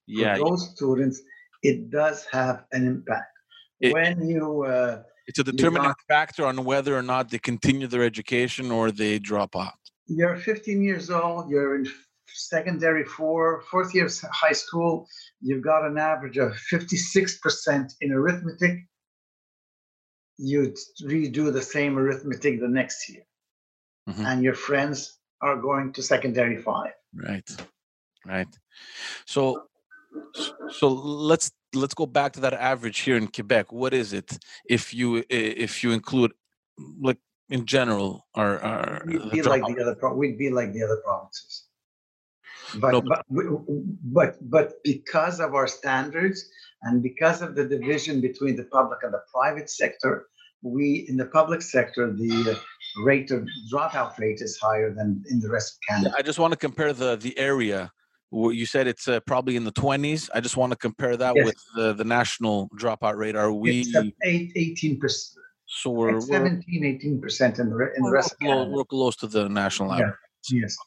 [0.08, 0.36] Yeah.
[0.36, 1.22] For those students,
[1.64, 3.32] it does have an impact.
[3.80, 8.04] It, when you uh, it's a determining factor on whether or not they continue their
[8.04, 9.74] education or they drop out.
[10.08, 11.50] You're 15 years old.
[11.50, 11.88] You're in
[12.36, 15.08] secondary four, fourth year of high school,
[15.42, 18.80] you've got an average of 56% in arithmetic.
[20.38, 23.24] You redo the same arithmetic the next year.
[24.10, 24.26] Mm-hmm.
[24.26, 26.94] And your friends are going to secondary five.
[27.14, 27.50] Right.
[28.26, 28.48] Right.
[29.26, 29.64] So
[30.70, 33.72] so let's let's go back to that average here in Quebec.
[33.72, 34.38] What is it
[34.70, 36.34] if you if you include
[37.00, 37.18] like
[37.50, 41.66] in general our, our we'd be like the other we'd be like the other provinces
[42.80, 43.02] but, no.
[43.02, 46.50] but, but, but because of our standards
[46.84, 50.28] and because of the division between the public and the private sector,
[50.62, 52.58] we in the public sector, the
[53.04, 56.16] rate of dropout rate is higher than in the rest of Canada.
[56.18, 57.92] I just want to compare the the area.
[58.32, 60.30] Where you said it's uh, probably in the 20s.
[60.34, 61.46] I just want to compare that yes.
[61.46, 63.36] with the, the national dropout rate.
[63.36, 63.86] Are we
[64.24, 65.40] eight, 18 percent?
[65.68, 68.72] So we're, Like 17, 18 percent in the in the we're, rest Canada.
[68.72, 69.96] we're close to the national Yeah.
[69.96, 70.16] average.
[70.50, 70.78] Yes.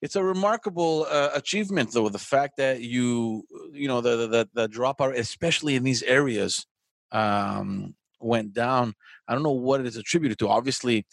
[0.00, 4.68] It's a remarkable uh, achievement, though, the fact that you, you know, the the, the,
[4.68, 6.66] dropout, especially in these areas,
[7.10, 8.94] um, went down.
[9.26, 10.48] I don't know what it is attributed to.
[10.48, 11.04] Obviously,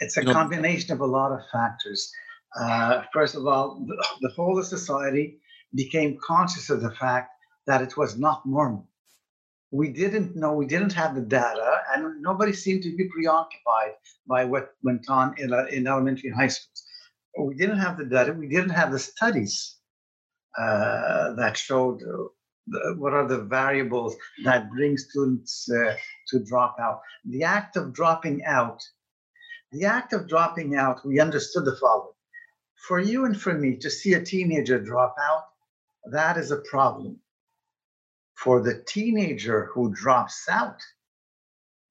[0.00, 2.12] It's a You know- combination of a lot of factors.
[2.58, 5.38] Uh, first of all, the, the whole of society
[5.74, 7.30] became conscious of the fact
[7.66, 8.88] that it was not normal.
[9.70, 13.92] We didn't know, we didn't have the data, and nobody seemed to be preoccupied
[14.26, 16.71] by what went on in, uh, in elementary and high schools.
[17.38, 19.76] We didn't have the data, we didn't have the studies
[20.58, 22.28] uh, that showed uh,
[22.66, 25.96] the, what are the variables that bring students uh,
[26.28, 27.00] to drop out.
[27.24, 28.82] The act of dropping out
[29.72, 32.12] the act of dropping out, we understood the following.
[32.86, 35.44] For you and for me to see a teenager drop out,
[36.10, 37.18] that is a problem.
[38.34, 40.80] For the teenager who drops out,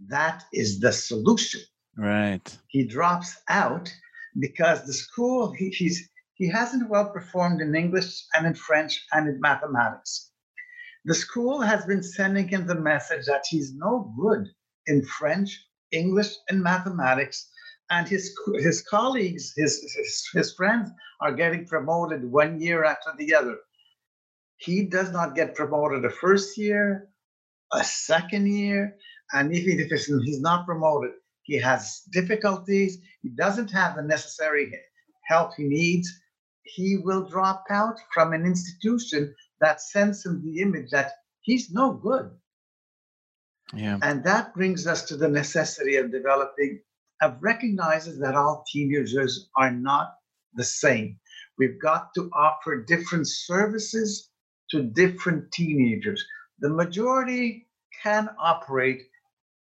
[0.08, 1.62] that is the solution.
[1.98, 2.58] right?
[2.68, 3.92] He drops out
[4.40, 9.28] because the school, he, he's, he hasn't well performed in English and in French and
[9.28, 10.32] in mathematics.
[11.06, 14.48] The school has been sending him the message that he's no good
[14.88, 17.52] in French, English, and mathematics
[17.92, 20.90] and his his colleagues, his, his his friends
[21.20, 23.58] are getting promoted one year after the other.
[24.58, 27.10] He does not get promoted the first year,
[27.74, 28.96] a second year,
[29.34, 31.12] and even if he's not promoted,
[31.44, 33.00] he has difficulties.
[33.22, 34.74] He doesn't have the necessary
[35.28, 36.10] help he needs.
[36.64, 41.94] He will drop out from an institution that sends him the image that he's no
[41.94, 42.32] good.
[43.74, 44.00] Yeah.
[44.02, 46.82] And that brings us to the necessity of developing,
[47.22, 50.14] of recognizing that all teenagers are not
[50.54, 51.20] the same.
[51.58, 54.30] We've got to offer different services
[54.72, 56.24] to different teenagers.
[56.60, 57.68] The majority
[58.04, 59.04] can operate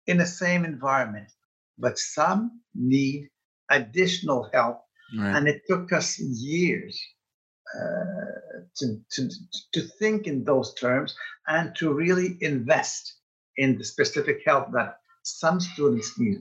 [0.07, 1.31] in the same environment,
[1.77, 3.29] but some need
[3.69, 4.81] additional help.
[5.17, 5.35] Right.
[5.35, 6.99] And it took us years
[7.75, 9.29] uh, to, to,
[9.73, 11.15] to think in those terms
[11.47, 13.13] and to really invest
[13.57, 16.39] in the specific help that some students need.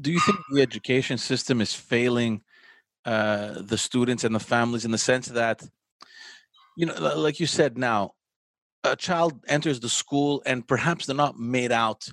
[0.00, 2.42] Do you think the education system is failing
[3.04, 5.62] uh, the students and the families in the sense that,
[6.76, 8.12] you know, like you said now,
[8.84, 12.08] a child enters the school and perhaps they're not made out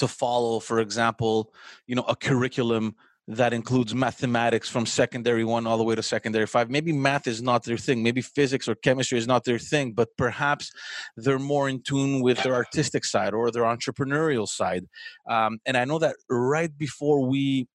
[0.00, 1.52] to follow, for example,
[1.86, 2.94] you know, a curriculum
[3.28, 6.68] that includes mathematics from secondary one all the way to secondary five.
[6.68, 8.02] Maybe math is not their thing.
[8.02, 10.72] Maybe physics or chemistry is not their thing, but perhaps
[11.16, 14.86] they're more in tune with their artistic side or their entrepreneurial side.
[15.28, 17.68] Um, and I know that right before we,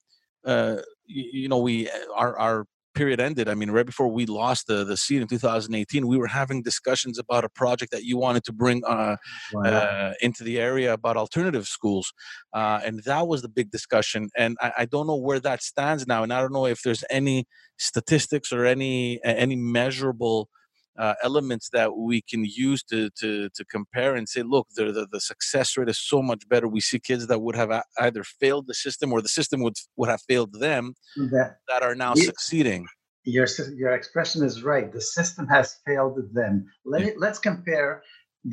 [0.43, 3.47] uh, you, you know, we our our period ended.
[3.47, 7.19] I mean, right before we lost the the seat in 2018, we were having discussions
[7.19, 9.17] about a project that you wanted to bring uh,
[9.63, 12.13] uh, into the area about alternative schools,
[12.53, 14.29] uh, and that was the big discussion.
[14.35, 17.03] And I, I don't know where that stands now, and I don't know if there's
[17.09, 17.45] any
[17.77, 20.49] statistics or any any measurable
[20.97, 25.07] uh, elements that we can use to to to compare and say, look, the, the
[25.11, 26.67] the success rate is so much better.
[26.67, 29.75] We see kids that would have a- either failed the system or the system would
[29.97, 30.93] would have failed them
[31.33, 32.25] that that are now Yes.
[32.25, 32.85] succeeding.
[33.37, 33.47] your
[33.83, 34.87] your expression is right.
[34.93, 36.53] The system has failed them.
[36.85, 37.07] Let Yeah.
[37.07, 38.03] me, let's compare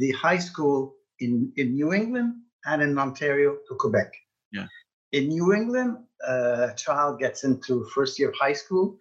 [0.03, 0.79] the high school
[1.25, 2.31] in, in New England
[2.65, 4.11] and in Ontario to Quebec.
[4.51, 4.67] Yeah.
[5.13, 8.99] In New England, uh, a child gets into first year of high school.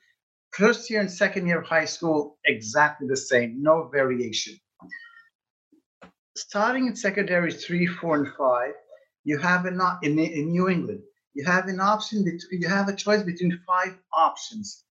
[0.53, 4.55] First year and second year of high school, exactly the same, no variation.
[6.35, 8.73] Starting in secondary three, four, and five,
[9.23, 11.01] you have an in, in New England,
[11.33, 14.83] you have an option, bet- you have a choice between five options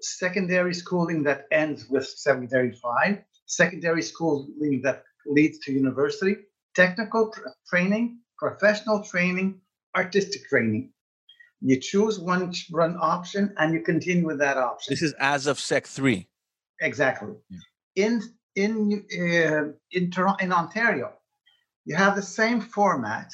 [0.00, 6.36] secondary schooling that ends with secondary five, secondary schooling that leads to university,
[6.74, 9.60] technical tr- training, professional training,
[9.96, 10.92] artistic training.
[11.60, 14.92] You choose one one option and you continue with that option.
[14.92, 16.28] This is as of Sec three.
[16.80, 17.34] Exactly.
[17.50, 18.06] Yeah.
[18.06, 18.22] In
[18.54, 21.12] in uh, in Toronto, in Ontario,
[21.84, 23.32] you have the same format,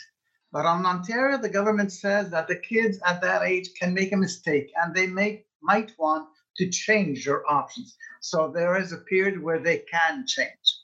[0.53, 4.17] but on Ontario, the government says that the kids at that age can make a
[4.17, 7.97] mistake and they may might want to change their options.
[8.21, 10.81] So there is a period where they can change.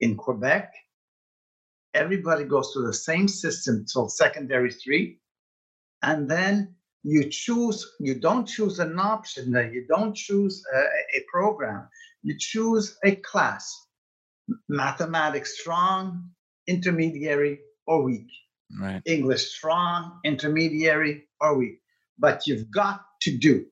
[0.00, 0.72] In Quebec,
[1.94, 5.20] everybody goes through the same system till secondary three,
[6.02, 7.86] and then you choose.
[8.00, 9.52] You don't choose an option.
[9.52, 11.88] You don't choose a, a program.
[12.22, 13.74] You choose a class.
[14.68, 16.30] Mathematics strong,
[16.66, 18.28] intermediary, or weak.
[18.80, 19.02] Right.
[19.04, 21.80] English strong, intermediary, or weak.
[22.18, 23.66] But you've got to do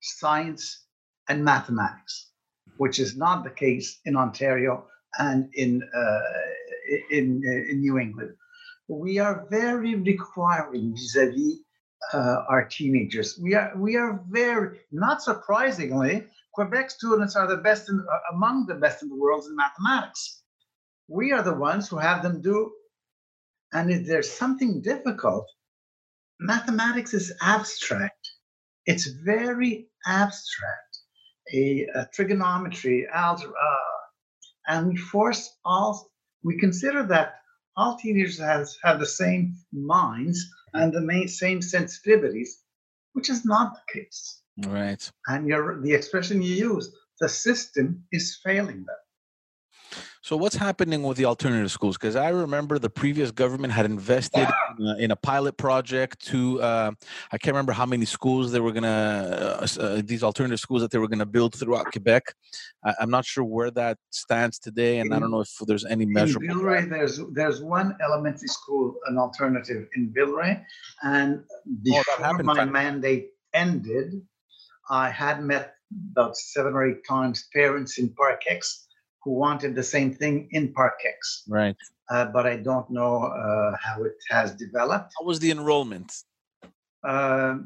[0.00, 0.86] science
[1.28, 2.30] and mathematics,
[2.78, 4.86] which is not the case in Ontario
[5.18, 6.20] and in uh,
[7.10, 8.32] in in New England.
[8.90, 11.60] we are very requiring vis-a-vis
[12.12, 13.38] uh, our teenagers.
[13.40, 18.66] We are we are very not surprisingly, Quebec students are the best in, uh, among
[18.66, 20.42] the best in the world in mathematics.
[21.08, 22.72] We are the ones who have them do,
[23.72, 25.46] and if there's something difficult,
[26.38, 28.30] mathematics is abstract.
[28.86, 30.98] It's very abstract.
[31.52, 33.54] A, a trigonometry, algebra,
[34.68, 36.10] and we force all.
[36.44, 37.34] We consider that
[37.76, 38.38] all teenagers
[38.84, 42.48] have the same minds and the main, same sensitivities,
[43.12, 44.42] which is not the case.
[44.66, 45.10] Right.
[45.26, 48.96] And your the expression you use, the system is failing them.
[50.22, 51.96] So what's happening with the alternative schools?
[51.96, 54.46] Because I remember the previous government had invested
[54.78, 56.90] in a, in a pilot project to uh,
[57.32, 60.90] I can't remember how many schools they were gonna uh, uh, these alternative schools that
[60.90, 62.34] they were gonna build throughout Quebec.
[62.84, 65.86] I, am not sure where that stands today, and in, I don't know if there's
[65.86, 66.50] any measurable.
[66.50, 70.62] In Villeray, there's there's one elementary school, an alternative in Villeray,
[71.02, 74.20] and oh, before oh, my mandate ended,
[74.90, 75.74] I had met
[76.12, 78.86] about seven or eight times parents in Park X
[79.22, 81.42] who wanted the same thing in Parkex.
[81.48, 81.76] Right.
[82.10, 85.12] Uh, but I don't know uh, how it has developed.
[85.18, 86.12] How was the enrollment?
[87.02, 87.58] Uh,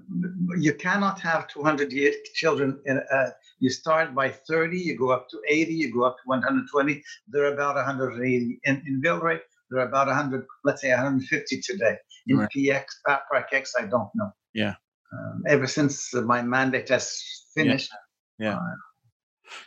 [0.59, 1.91] you cannot have 200
[2.35, 2.81] children.
[2.87, 6.23] In, uh, you start by 30, you go up to 80, you go up to
[6.27, 7.03] 120.
[7.29, 9.41] There are about 180 in, in Villeray.
[9.71, 11.97] There are about 100, let's say 150 today.
[12.27, 12.49] In right.
[12.55, 14.31] PX, Parkex, I don't know.
[14.53, 14.75] Yeah.
[15.13, 17.21] Um, ever since my mandate has
[17.55, 17.91] finished.
[18.39, 18.51] Yeah.
[18.51, 18.59] yeah.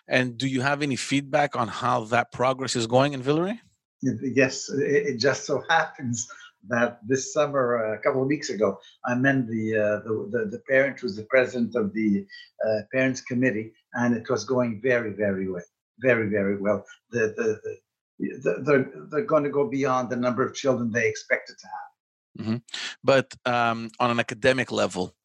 [0.08, 3.60] And do you have any feedback on how that progress is going in Villeray?
[4.02, 6.28] Yes, it just so happens
[6.69, 10.45] that this summer, uh, a couple of weeks ago, I met the, uh, the, the,
[10.52, 12.26] the parent who's the president of the
[12.65, 15.63] uh, parents committee, and it was going very, very well,
[16.00, 16.86] very, very well.
[17.12, 21.56] The, the, the, they're, they're going to go beyond the number of children they expected
[21.60, 22.45] to have.
[22.45, 22.58] Mm-hmm.
[23.04, 25.15] But um, on an academic level,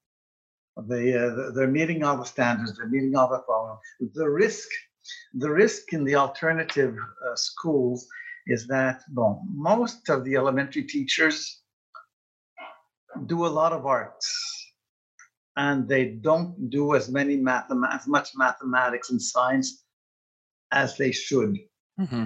[0.88, 2.76] they, uh, they're meeting all the standards.
[2.76, 3.80] They're meeting all the problems.
[4.14, 4.68] The risk,
[5.34, 8.06] the risk in the alternative uh, schools
[8.46, 11.60] is that well, most of the elementary teachers
[13.26, 14.72] do a lot of arts,
[15.56, 19.84] and they don't do as many mathem- as much mathematics and science
[20.72, 21.58] as they should.
[22.00, 22.24] Mm-hmm.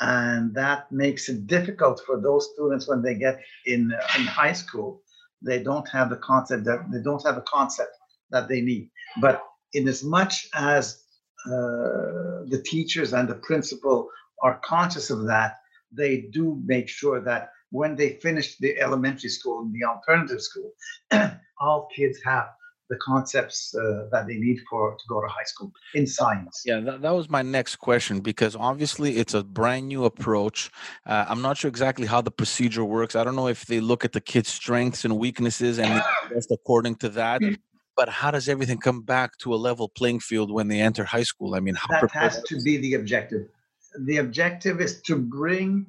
[0.00, 5.02] And that makes it difficult for those students when they get in, in high school
[5.42, 7.90] they don't have the concept that they don't have the concept
[8.30, 8.90] that they need.
[9.20, 9.42] But
[9.74, 11.04] in as much as
[11.46, 14.08] uh, the teachers and the principal
[14.42, 15.56] are conscious of that,
[15.92, 20.72] they do make sure that when they finish the elementary school and the alternative school,
[21.60, 22.48] all kids have
[22.88, 26.62] the concepts uh, that they need for to go to high school in science.
[26.64, 30.70] Yeah, that, that was my next question because obviously it's a brand new approach.
[31.04, 33.16] Uh, I'm not sure exactly how the procedure works.
[33.16, 36.96] I don't know if they look at the kids' strengths and weaknesses and just according
[36.96, 37.42] to that.
[37.96, 41.22] But how does everything come back to a level playing field when they enter high
[41.22, 41.54] school?
[41.54, 43.48] I mean, how that has to be the objective.
[44.00, 45.86] The objective is to bring,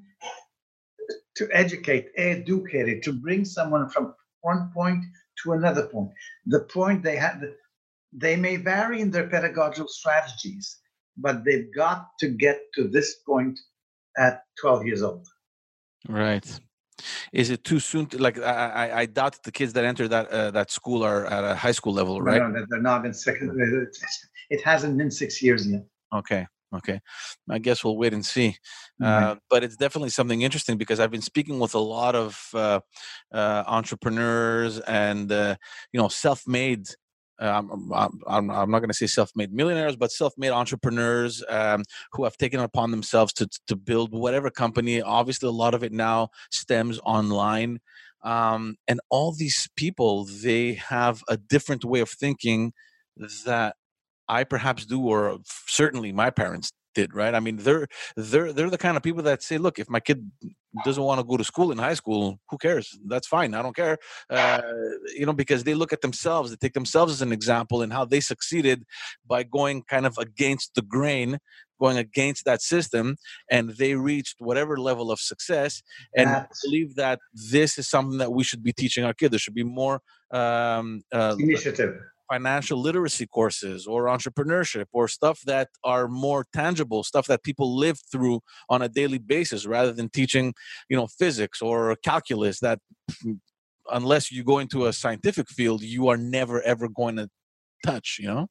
[1.36, 5.04] to educate, educate, to bring someone from one point
[5.44, 6.12] to another point.
[6.46, 7.42] The point they had,
[8.12, 10.80] they may vary in their pedagogical strategies,
[11.18, 13.60] but they've got to get to this point
[14.18, 15.28] at 12 years old.
[16.08, 16.60] Right.
[17.32, 18.08] Is it too soon?
[18.08, 21.44] To, like I, I doubt the kids that enter that uh, that school are at
[21.44, 22.42] a high school level, right?
[22.42, 23.52] No, no they're not in second.
[24.50, 25.86] It hasn't been six years yet.
[26.16, 26.48] Okay.
[26.76, 27.00] Okay,
[27.50, 28.58] I guess we'll wait and see.
[29.02, 32.82] Uh, but it's definitely something interesting because I've been speaking with a lot of uh,
[33.32, 35.56] uh, entrepreneurs and uh,
[35.94, 36.88] you know self-made.
[37.40, 42.24] Um, I'm, I'm, I'm, not going to say self-made millionaires, but self-made entrepreneurs um, who
[42.24, 45.02] have taken upon themselves to to build whatever company.
[45.02, 47.80] Obviously, a lot of it now stems online,
[48.24, 52.74] um, and all these people they have a different way of thinking
[53.46, 53.76] that
[54.30, 57.36] I perhaps do, or certainly my parents did, right?
[57.36, 60.20] I mean, they're they're they're the kind of people that say, look, if my kid
[60.86, 62.86] doesn't want to go to school in high school, who cares?
[63.06, 63.54] That's fine.
[63.54, 63.98] I don't care.
[64.30, 64.62] Uh,
[65.20, 68.06] you know, because they look at themselves, they take themselves as an example and how
[68.06, 68.84] they succeeded
[69.26, 71.38] by going kind of against the grain,
[71.80, 73.16] going against that system,
[73.50, 75.82] and they reached whatever level of success.
[76.16, 79.32] And I believe that this is something that we should be teaching our kids.
[79.32, 80.02] There should be more
[80.32, 81.94] um, uh, initiative
[82.30, 88.00] financial literacy courses or entrepreneurship or stuff that are more tangible stuff that people live
[88.12, 90.54] through on a daily basis rather than teaching
[90.90, 92.80] you know physics or calculus that
[93.92, 97.30] unless you go into a scientific field you are never ever going to
[97.86, 98.48] touch you know?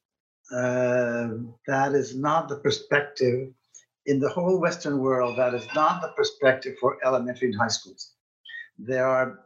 [0.51, 1.27] Uh,
[1.67, 3.49] that is not the perspective
[4.05, 8.13] in the whole western world that is not the perspective for elementary and high schools.
[8.79, 9.39] There are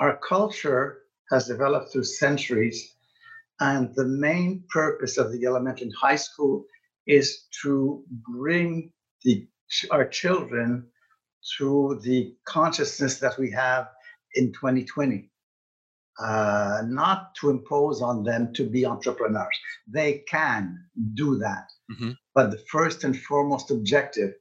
[0.00, 2.91] our culture has developed through centuries,
[3.62, 6.64] and the main purpose of the elementary and high school
[7.06, 8.04] is to
[8.40, 8.92] bring
[9.24, 9.46] the
[9.90, 10.86] our children
[11.58, 13.88] to the consciousness that we have
[14.34, 15.30] in 2020
[16.18, 19.58] uh, not to impose on them to be entrepreneurs.
[19.88, 20.78] They can
[21.14, 21.66] do that.
[21.90, 22.10] Mm-hmm.
[22.34, 24.32] But the first and foremost objective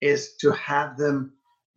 [0.00, 1.32] is to have them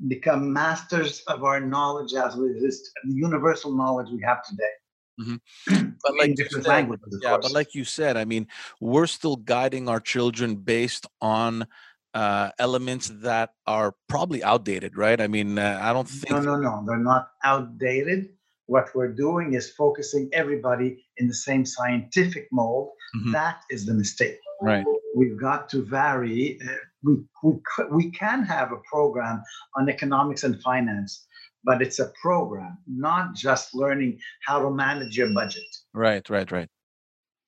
[0.08, 2.74] become masters of our knowledge as with the
[3.06, 4.76] universal knowledge we have today.
[5.20, 5.90] Mm-hmm.
[6.04, 8.48] But like different said, languages, yeah, but like you said, I mean,
[8.80, 11.66] we're still guiding our children based on
[12.14, 15.20] uh, elements that are probably outdated, right?
[15.20, 16.32] I mean, uh, I don't think.
[16.32, 18.30] No, no, no, they're not outdated
[18.68, 22.92] what we're doing is focusing everybody in the same scientific mold.
[23.16, 23.32] Mm-hmm.
[23.32, 24.38] That is the mistake.
[24.62, 24.86] Right.
[25.16, 26.60] We've got to vary.
[26.64, 27.54] Uh, we, we,
[27.92, 29.42] we can have a program
[29.76, 31.26] on economics and finance,
[31.64, 35.66] but it's a program, not just learning how to manage your budget.
[35.94, 36.70] Right, right, right.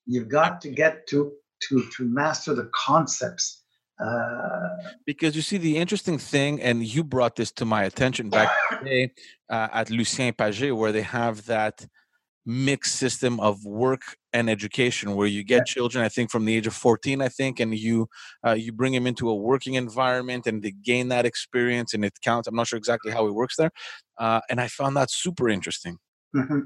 [0.05, 1.31] You've got to get to
[1.63, 3.63] to to master the concepts
[3.99, 4.69] uh,
[5.05, 8.49] because you see the interesting thing, and you brought this to my attention back
[8.79, 9.11] today
[9.49, 11.85] uh, at Lucien Pagé, where they have that
[12.45, 15.73] mixed system of work and education, where you get yeah.
[15.73, 18.07] children, I think, from the age of fourteen, I think, and you
[18.45, 22.13] uh, you bring them into a working environment, and they gain that experience, and it
[22.21, 22.47] counts.
[22.47, 23.71] I'm not sure exactly how it works there,
[24.19, 25.97] uh, and I found that super interesting.
[26.35, 26.59] Mm-hmm.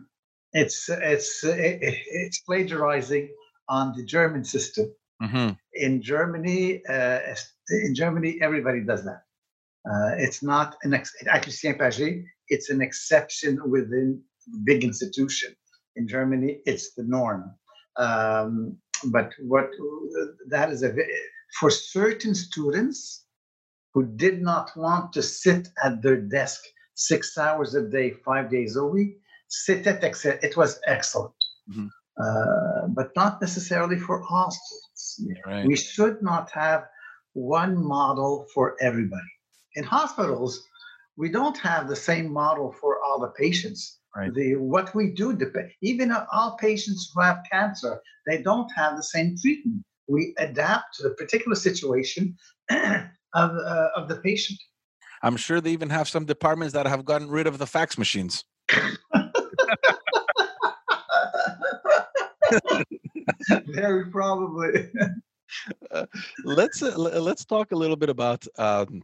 [0.53, 3.29] It's it's it's plagiarizing
[3.69, 4.93] on the German system
[5.23, 5.51] Mm-hmm.
[5.73, 7.19] In Germany, uh,
[7.69, 9.21] in Germany, everybody does that.
[9.89, 12.23] Uh, it's not an ex- actually Saint Pagé.
[12.49, 14.21] It's an exception within
[14.63, 15.53] big institution.
[15.95, 17.53] In Germany, it's the norm.
[17.97, 19.69] Um, but what
[20.47, 20.93] that is a
[21.59, 23.25] for certain students
[23.93, 26.63] who did not want to sit at their desk
[26.95, 29.17] six hours a day, five days a week,
[29.47, 30.37] sit at Excel.
[30.41, 31.33] It was excellent.
[31.69, 31.87] Mm-hmm.
[32.21, 35.41] Uh, but not necessarily for all students.
[35.45, 35.65] Right.
[35.65, 36.85] We should not have
[37.33, 39.33] one model for everybody.
[39.75, 40.63] In hospitals,
[41.17, 43.99] we don't have the same model for all the patients.
[44.15, 44.33] Right.
[44.33, 45.71] The what we do depend.
[45.81, 49.83] Even all patients who have cancer, they don't have the same treatment.
[50.07, 52.35] We adapt to the particular situation
[52.71, 54.59] of uh, of the patient.
[55.23, 58.43] I'm sure they even have some departments that have gotten rid of the fax machines.
[63.67, 64.91] Very probably.
[65.91, 66.05] uh,
[66.43, 69.01] let's uh, let's talk a little bit about um,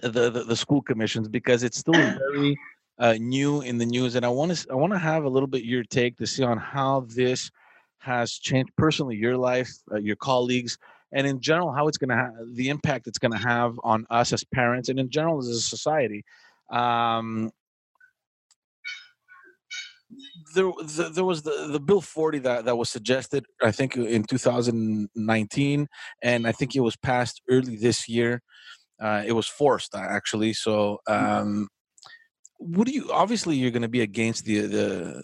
[0.00, 1.94] the, the, the school commissions because it's still
[2.32, 2.58] very
[2.98, 5.46] uh, new in the news, and I want to I want to have a little
[5.46, 7.50] bit your take to see on how this
[7.98, 10.76] has changed personally your life, uh, your colleagues,
[11.12, 14.06] and in general how it's going to have the impact it's going to have on
[14.10, 16.24] us as parents and in general as a society.
[16.70, 17.50] Um,
[20.54, 24.24] there, the, there was the, the bill 40 that, that was suggested i think in
[24.24, 25.88] 2019
[26.22, 28.42] and i think it was passed early this year
[29.02, 31.40] uh, it was forced actually so mm-hmm.
[31.42, 31.68] um,
[32.58, 35.22] what do you obviously you're going to be against the the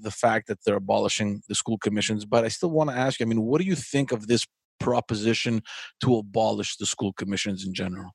[0.00, 3.26] the fact that they're abolishing the school commissions but i still want to ask you
[3.26, 4.44] i mean what do you think of this
[4.80, 5.62] proposition
[6.00, 8.10] to abolish the school commissions in general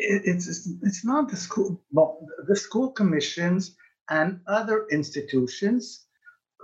[0.00, 3.74] it's it's not the school well, the school commissions
[4.10, 6.06] and other institutions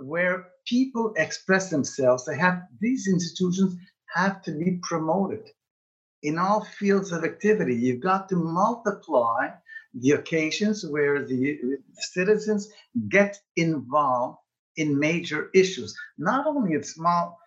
[0.01, 2.25] where people express themselves.
[2.25, 3.75] They have these institutions
[4.13, 5.49] have to be promoted
[6.25, 7.75] in all fields of activity.
[7.75, 9.49] You've got to multiply
[9.93, 12.69] the occasions where the citizens
[13.07, 14.39] get involved
[14.75, 17.37] in major issues, not only in small.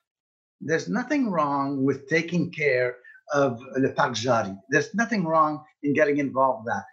[0.61, 2.97] There's nothing wrong with taking care
[3.35, 4.55] of the Parc Jarry.
[4.71, 6.85] There's nothing wrong in getting involved in that.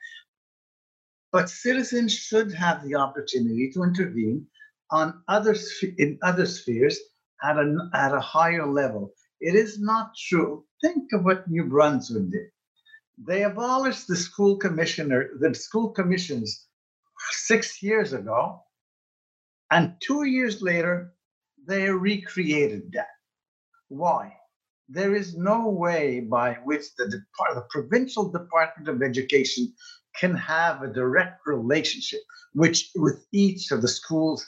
[1.32, 4.48] But citizens should have the opportunity to intervene
[4.92, 5.56] on other
[5.98, 7.00] in other spheres
[7.44, 9.12] at a, at a higher level.
[9.40, 10.65] It is not true.
[10.82, 12.48] Think of what New Brunswick did.
[13.18, 16.68] They abolished the school commissioner, the school commissions
[17.32, 18.62] six years ago,
[19.72, 21.14] and two years later,
[21.68, 23.08] they recreated that.
[23.88, 24.36] Why?
[24.90, 29.74] There is no way by which the, Depart- the provincial Department of Education
[30.16, 32.22] can have a direct relationship
[32.54, 34.46] which with each of the schools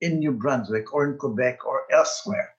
[0.00, 2.54] in New Brunswick or in Quebec or elsewhere.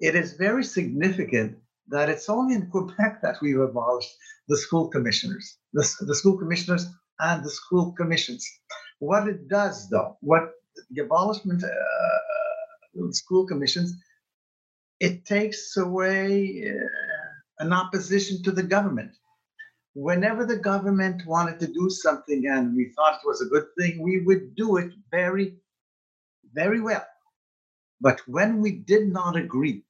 [0.00, 1.58] It is very significant
[1.90, 4.10] that it's only in Quebec that we've abolished
[4.48, 6.86] the school commissioners, the, the school commissioners
[7.20, 8.46] and the school commissions.
[8.98, 10.50] What it does, though, what
[10.90, 13.94] the abolishment uh, of school commissions,
[15.00, 19.12] it takes away uh, an opposition to the government
[19.98, 24.00] whenever the government wanted to do something and we thought it was a good thing,
[24.00, 25.56] we would do it very,
[26.52, 27.04] very well.
[28.00, 29.82] But when we did not agree,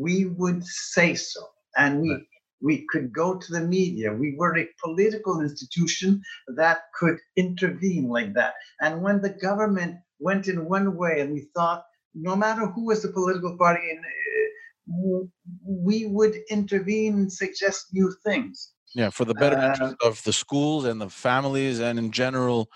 [0.00, 1.40] we would say so.
[1.76, 2.26] And we,
[2.62, 4.12] we could go to the media.
[4.12, 6.22] We were a political institution
[6.56, 8.54] that could intervene like that.
[8.80, 11.84] And when the government went in one way and we thought,
[12.14, 15.24] no matter who was the political party, in, uh,
[15.64, 18.72] we would intervene and suggest new things.
[18.94, 22.68] Yeah, for the better uh, interest of the schools and the families and in general,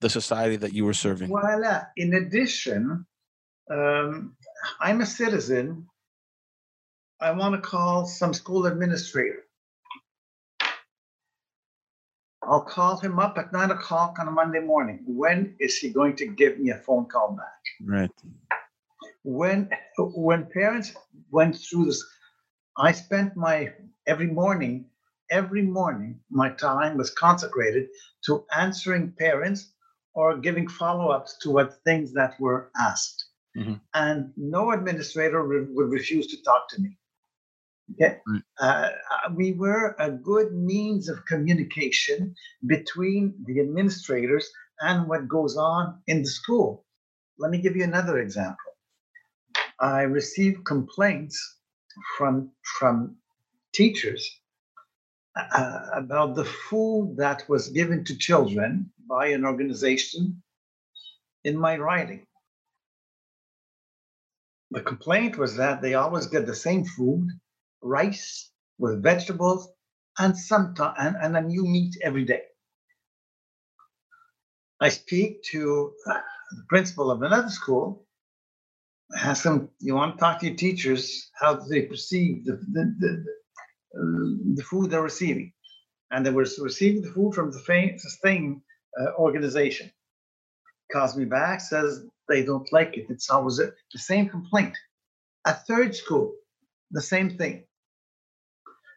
[0.00, 1.28] the society that you were serving.
[1.28, 1.82] Voila.
[1.96, 3.06] In addition,
[3.70, 4.34] um,
[4.80, 5.86] I'm a citizen.
[7.22, 9.44] I want to call some school administrator.
[12.42, 15.02] I'll call him up at nine o'clock on a Monday morning.
[15.06, 17.62] When is he going to give me a phone call back?
[17.84, 18.10] Right.
[19.22, 19.68] When
[19.98, 20.94] when parents
[21.30, 22.02] went through this,
[22.78, 23.72] I spent my
[24.06, 24.86] every morning,
[25.30, 27.88] every morning, my time was consecrated
[28.24, 29.72] to answering parents
[30.14, 33.26] or giving follow-ups to what things that were asked.
[33.56, 33.74] Mm-hmm.
[33.94, 36.96] And no administrator re- would refuse to talk to me.
[37.94, 38.18] Okay.
[38.26, 38.42] Right.
[38.60, 42.34] Uh, uh, we were a good means of communication
[42.66, 44.48] between the administrators
[44.80, 46.84] and what goes on in the school.
[47.38, 48.56] Let me give you another example.
[49.80, 51.36] I received complaints
[52.16, 53.16] from from
[53.72, 54.40] teachers
[55.36, 60.42] uh, about the food that was given to children by an organization
[61.44, 62.26] in my riding.
[64.70, 67.28] The complaint was that they always get the same food
[67.82, 69.68] rice with vegetables
[70.18, 72.42] and sometimes and, and a new meat every day.
[74.80, 76.20] I speak to uh,
[76.52, 78.06] the principal of another school,
[79.16, 83.24] ask them, you want to talk to your teachers, how they perceive the, the, the,
[83.94, 85.52] uh, the food they're receiving?
[86.10, 88.62] And they were receiving the food from the same
[89.00, 89.90] uh, organization.
[90.92, 93.06] Calls me back, says they don't like it.
[93.10, 94.76] It's always a, the same complaint.
[95.44, 96.34] A third school,
[96.90, 97.64] the same thing.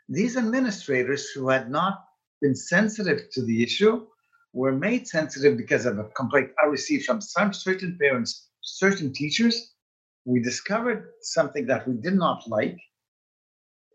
[0.09, 2.05] These administrators who had not
[2.41, 4.05] been sensitive to the issue
[4.53, 9.73] were made sensitive because of a complaint I received from some certain parents, certain teachers.
[10.25, 12.77] We discovered something that we did not like.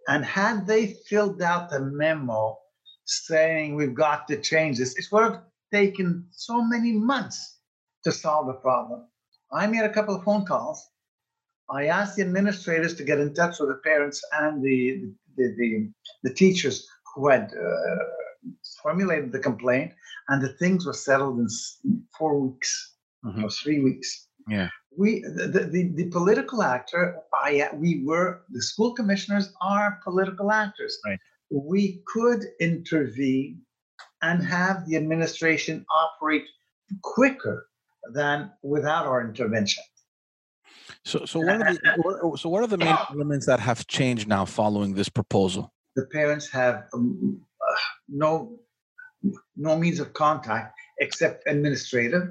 [0.09, 2.59] And had they filled out the memo
[3.05, 5.43] saying we've got to change this, it would have
[5.73, 7.59] taken so many months
[8.05, 9.07] to solve the problem.
[9.53, 10.83] I made a couple of phone calls.
[11.71, 15.68] I asked the administrators to get in touch with the parents and the, the, the,
[16.24, 18.05] the teachers who had uh,
[18.82, 19.93] formulated the complaint,
[20.28, 21.49] and the things were settled in
[22.16, 23.45] four weeks mm-hmm.
[23.45, 24.28] or three weeks.
[24.49, 24.68] Yeah.
[24.97, 30.99] We the, the, the political actor, I we were the school commissioners are political actors.
[31.07, 31.18] Right.
[31.51, 33.62] We could intervene
[34.22, 36.47] and have the administration operate
[37.03, 37.68] quicker
[38.12, 39.84] than without our intervention.
[41.05, 44.45] So, so what are the so what are the main elements that have changed now
[44.45, 45.72] following this proposal?
[45.97, 47.74] The parents have um, uh,
[48.09, 48.59] no
[49.57, 52.22] no means of contact except administrative.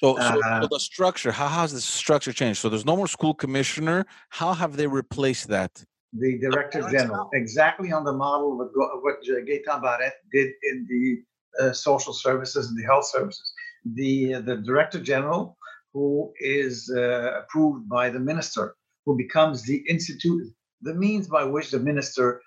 [0.00, 2.60] So, so, uh, so, the structure, how has the structure changed?
[2.60, 4.06] So there's no more school commissioner.
[4.30, 5.84] How have they replaced that?
[6.12, 8.70] The director general, exactly on the model of
[9.02, 11.22] what Gaetan Barrette did in the
[11.62, 13.52] uh, social services and the health services.
[13.94, 15.56] The the director general
[15.96, 18.76] who is uh, approved by the minister,
[19.06, 20.46] who becomes the institute,
[20.82, 22.42] the means by which the minister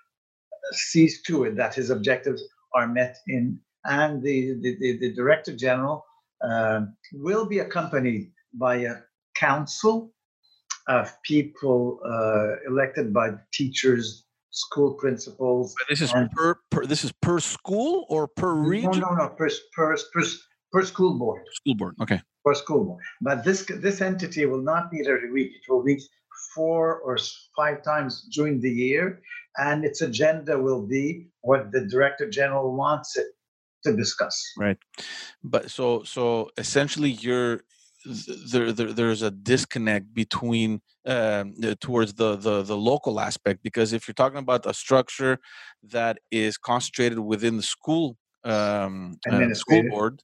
[0.70, 2.40] sees to it that his objectives
[2.76, 6.04] are met in, and the, the, the, the director general
[6.48, 6.82] uh,
[7.12, 8.94] will be accompanied by a
[9.34, 10.12] council
[10.86, 15.74] of people uh, elected by teachers, school principals.
[15.76, 19.00] But this is per, per, this is per school or per region?
[19.00, 20.22] No, no, no, per, per, per,
[20.70, 21.42] per school board.
[21.52, 22.98] School board, okay for school.
[23.20, 25.52] But this this entity will not meet every week.
[25.52, 26.02] It will meet
[26.54, 27.18] four or
[27.56, 29.20] five times during the year,
[29.56, 33.26] and its agenda will be what the director general wants it
[33.84, 34.36] to discuss.
[34.56, 34.78] Right.
[35.42, 37.60] But so so essentially, you're
[38.50, 44.06] there, there there's a disconnect between um, towards the, the the local aspect because if
[44.06, 45.38] you're talking about a structure
[45.82, 50.22] that is concentrated within the school um, uh, school board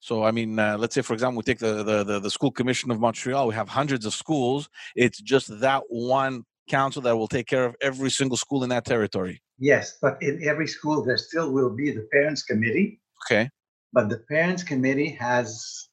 [0.00, 2.52] so, I mean, uh, let's say, for example, we take the, the, the the school
[2.52, 3.48] commission of Montreal.
[3.48, 4.68] We have hundreds of schools.
[4.94, 8.84] It's just that one council that will take care of every single school in that
[8.84, 9.42] territory.
[9.58, 13.00] Yes, but in every school there still will be the parents committee.
[13.26, 13.50] Okay.
[13.92, 15.88] But the parents committee has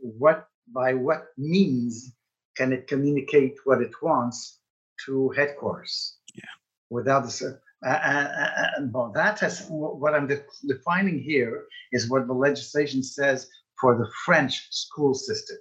[0.00, 2.12] what by what means
[2.56, 4.60] can it communicate what it wants
[5.06, 6.18] to headquarters?
[6.34, 6.54] Yeah.
[6.90, 12.10] Without the Uh, uh, uh, and well, that has what I'm de- defining here is
[12.10, 13.48] what the legislation says
[13.80, 15.58] for the French school system.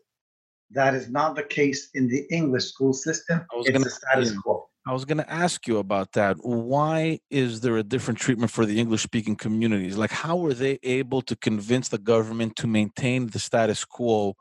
[0.71, 3.45] That is not the case in the English school system.
[3.53, 4.67] It's gonna, the status quo.
[4.87, 6.37] I was going to ask you about that.
[6.39, 9.97] Why is there a different treatment for the English speaking communities?
[9.97, 14.35] Like, how were they able to convince the government to maintain the status quo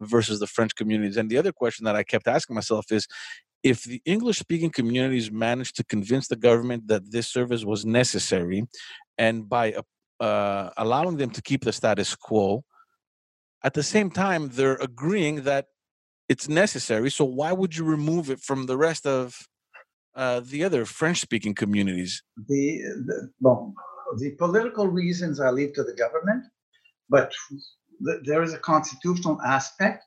[0.00, 1.16] versus the French communities?
[1.16, 3.08] And the other question that I kept asking myself is
[3.62, 8.64] if the English speaking communities managed to convince the government that this service was necessary,
[9.16, 9.82] and by uh,
[10.22, 12.64] uh, allowing them to keep the status quo,
[13.64, 15.66] at the same time, they're agreeing that
[16.28, 17.10] it's necessary.
[17.10, 19.36] So why would you remove it from the rest of
[20.14, 22.22] uh, the other French-speaking communities?
[22.48, 23.74] The, the well,
[24.18, 26.44] the political reasons I leave to the government,
[27.08, 27.32] but
[28.00, 30.04] the, there is a constitutional aspect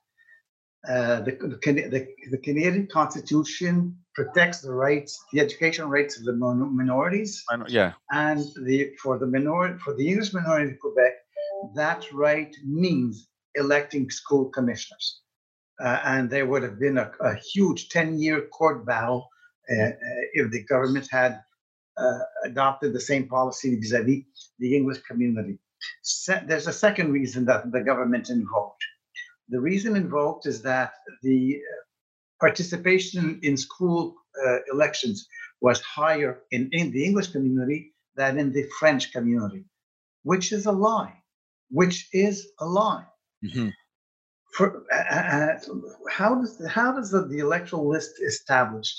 [0.88, 1.32] uh, the,
[1.64, 7.44] the, the, Canadian Constitution protects the rights, the education rights of the minorities.
[7.56, 7.94] Know, yeah.
[8.12, 11.14] And the for the minority, for the English minority in Quebec,
[11.76, 15.22] that right means electing school commissioners.
[15.80, 19.28] Uh, and there would have been a, a huge 10-year court battle
[19.72, 19.92] uh, uh
[20.34, 21.42] if the government had
[21.98, 24.24] uh, adopted the same policy vis-a-vis
[24.60, 25.60] the English community.
[26.02, 28.84] Se- there's a second reason that the government invoked
[29.52, 31.82] the reason invoked is that the uh,
[32.39, 35.28] participation in school uh, elections
[35.60, 39.66] was higher in, in the English community than in the French community,
[40.24, 41.14] which is a lie.
[41.70, 43.06] Which is a lie.
[43.45, 43.70] Mm-hmm.
[44.56, 45.60] For, uh, uh,
[46.10, 48.97] how does how does the, the electoral list established?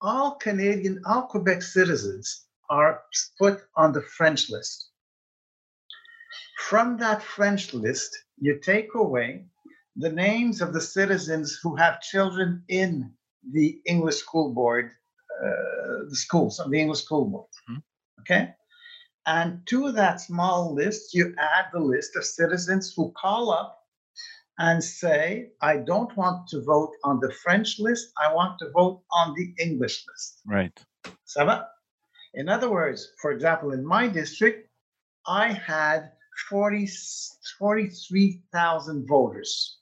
[0.00, 3.02] All Canadian, all Quebec citizens are
[3.38, 4.90] put on the French list.
[6.56, 9.44] From that French list, you take away
[9.96, 13.12] the names of the citizens who have children in
[13.52, 14.90] the English school board,
[15.42, 17.48] uh, the schools, of the English school board.
[17.70, 17.80] Mm-hmm.
[18.20, 18.54] Okay?
[19.26, 23.78] And to that small list, you add the list of citizens who call up
[24.58, 29.02] and say, I don't want to vote on the French list, I want to vote
[29.12, 30.40] on the English list.
[30.46, 30.80] Right.
[31.26, 31.66] Ça
[32.34, 34.68] In other words, for example, in my district,
[35.26, 36.12] I had
[36.48, 36.88] 40,
[37.58, 39.78] 43,000 voters.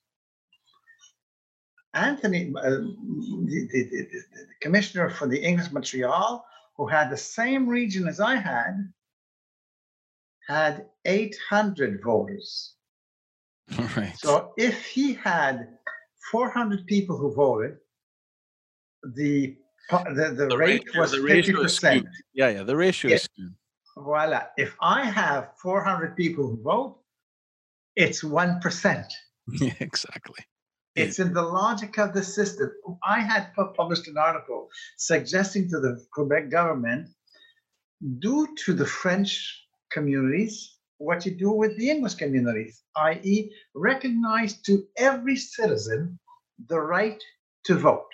[1.95, 6.45] Anthony, uh, the, the, the, the, commissioner for the English Montreal,
[6.77, 8.93] who had the same region as I had,
[10.49, 12.75] had 800 voters.
[13.79, 14.17] All right.
[14.17, 15.69] So if he had
[16.33, 17.77] 400 people who voted,
[19.15, 19.57] the
[19.91, 22.07] the, the, the rate ratio, was the 50%.
[22.33, 23.55] Yeah, yeah, the ratio is skewed
[23.97, 24.47] voila.
[24.57, 26.99] If I have 400 people who vote,
[27.97, 29.07] it's 1%.
[29.61, 30.43] Yeah, exactly.
[30.97, 32.71] It's in the logic of the system.
[33.05, 37.11] I had published an article suggesting to the Quebec government
[38.21, 44.87] do to the French communities what you do with the English communities, i.e., recognize to
[44.97, 46.19] every citizen
[46.69, 47.23] the right
[47.65, 48.09] to vote.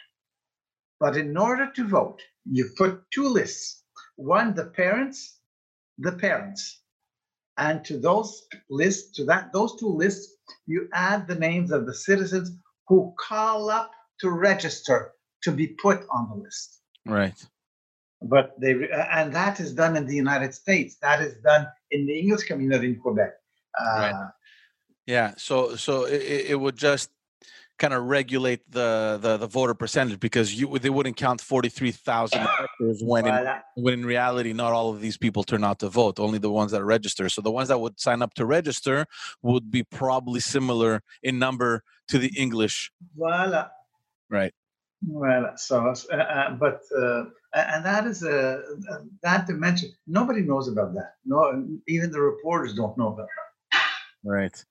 [0.99, 3.85] But in order to vote, you put two lists
[4.16, 5.39] one, the parents,
[6.01, 6.80] the parents.
[7.57, 10.36] And to those lists, to that those two lists,
[10.66, 12.51] you add the names of the citizens
[12.88, 13.90] who call up
[14.20, 16.80] to register to be put on the list.
[17.07, 17.46] Right.
[18.22, 18.72] But they
[19.12, 20.96] and that is done in the United States.
[21.01, 23.32] That is done in the English community in Quebec.
[23.78, 24.30] Uh, right.
[25.07, 25.34] Yeah.
[25.36, 27.11] So so it, it would just
[27.81, 33.03] kind of regulate the, the, the voter percentage because you they wouldn't count 43,000 electors
[33.03, 36.39] when in, when in reality not all of these people turn out to vote only
[36.39, 37.28] the ones that register.
[37.28, 39.07] So the ones that would sign up to register
[39.43, 42.93] would be probably similar in number to the English.
[43.16, 43.68] Voila.
[44.28, 44.53] right.
[45.07, 47.24] Well so uh, uh, but uh,
[47.55, 48.62] and that is a
[49.22, 51.14] that dimension nobody knows about that.
[51.24, 53.28] No even the reporters don't know about
[53.72, 53.81] that.
[54.22, 54.64] Right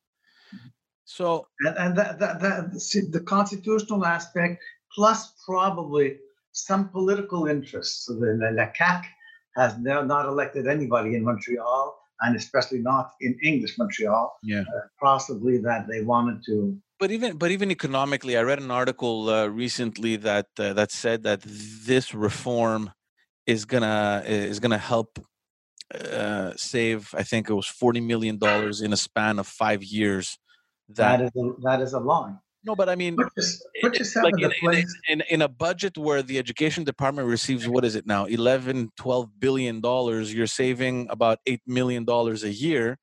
[1.10, 4.62] so and, and that, that, that the constitutional aspect
[4.94, 6.18] plus probably
[6.52, 8.06] some political interests.
[8.06, 9.04] So the, the, the CAQ
[9.56, 14.38] has now not elected anybody in Montreal, and especially not in English Montreal.
[14.44, 16.78] Yeah, uh, possibly that they wanted to.
[17.00, 21.24] But even but even economically, I read an article uh, recently that uh, that said
[21.24, 22.92] that this reform
[23.48, 25.18] is gonna is gonna help
[25.96, 27.16] uh, save.
[27.18, 30.38] I think it was forty million dollars in a span of five years
[30.90, 32.36] that, that is a, that is a lie.
[32.64, 33.32] No, but I mean, put,
[33.82, 37.86] put yourself like in, in, in, in, a budget where the education department receives what
[37.86, 42.98] is it now 11 12 billion dollars you're saving about 8 million dollars a year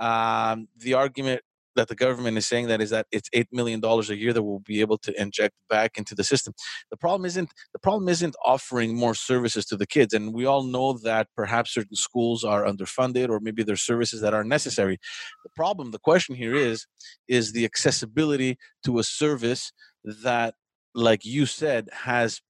[0.00, 1.40] um, the argument
[1.76, 4.42] that the government is saying that is that it's eight million dollars a year that
[4.42, 6.54] we'll be able to inject back into the system.
[6.90, 10.64] The problem isn't the problem isn't offering more services to the kids, and we all
[10.64, 14.98] know that perhaps certain schools are underfunded or maybe there's services that are necessary.
[15.44, 16.86] The problem, the question here is,
[17.28, 19.72] is the accessibility to a service
[20.04, 20.54] that,
[20.94, 22.40] like you said, has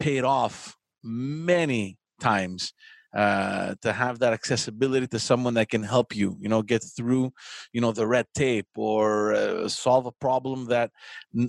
[0.00, 2.72] paid off many times
[3.14, 7.30] uh, to have that accessibility to someone that can help you you know get through
[7.72, 10.90] you know the red tape or uh, solve a problem that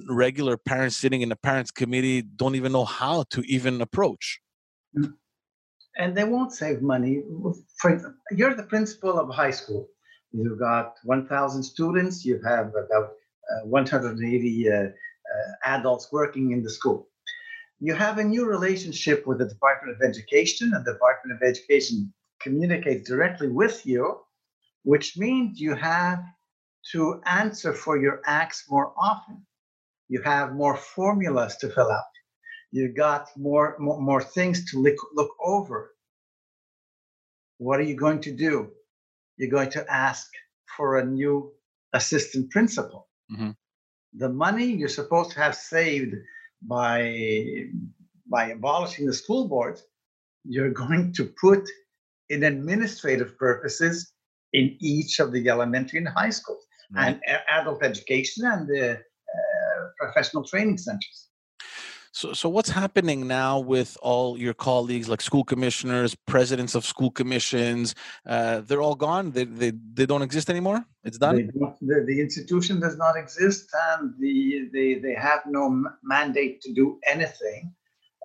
[0.09, 4.39] regular parents sitting in the parents committee don't even know how to even approach.
[4.97, 5.13] Mm.
[5.97, 7.23] and they won't save money.
[7.79, 9.87] For, you're the principal of a high school.
[10.31, 12.25] You've got 1000 students.
[12.25, 13.11] You have about
[13.51, 14.89] uh, 180 uh, uh,
[15.63, 17.07] adults working in the school
[17.83, 22.13] you have a new relationship with the Department of Education, and the Department of Education
[22.41, 24.21] communicates directly with you,
[24.83, 26.23] which means you have
[26.93, 29.45] to answer for your acts more often.
[30.07, 32.13] You have more formulas to fill out.
[32.71, 35.91] You got more, more, more things to look, look over.
[37.57, 38.71] What are you going to do?
[39.35, 40.29] You're going to ask
[40.77, 41.51] for a new
[41.91, 43.09] assistant principal.
[43.29, 43.51] Mm-hmm.
[44.13, 46.15] The money you're supposed to have saved
[46.67, 47.65] by
[48.29, 49.83] by abolishing the school boards,
[50.43, 51.63] you're going to put
[52.29, 54.13] in administrative purposes
[54.53, 57.19] in each of the elementary and high schools right.
[57.27, 61.29] and adult education and the uh, professional training centers.
[62.15, 67.09] So, so what's happening now with all your colleagues, like school commissioners, presidents of school
[67.09, 67.95] commissions?
[68.23, 69.31] Uh, they're all gone.
[69.31, 70.85] They, they they don't exist anymore.
[71.03, 71.49] It's done.
[71.81, 76.99] The, the, institution does not exist, and the they they have no mandate to do
[77.07, 77.73] anything.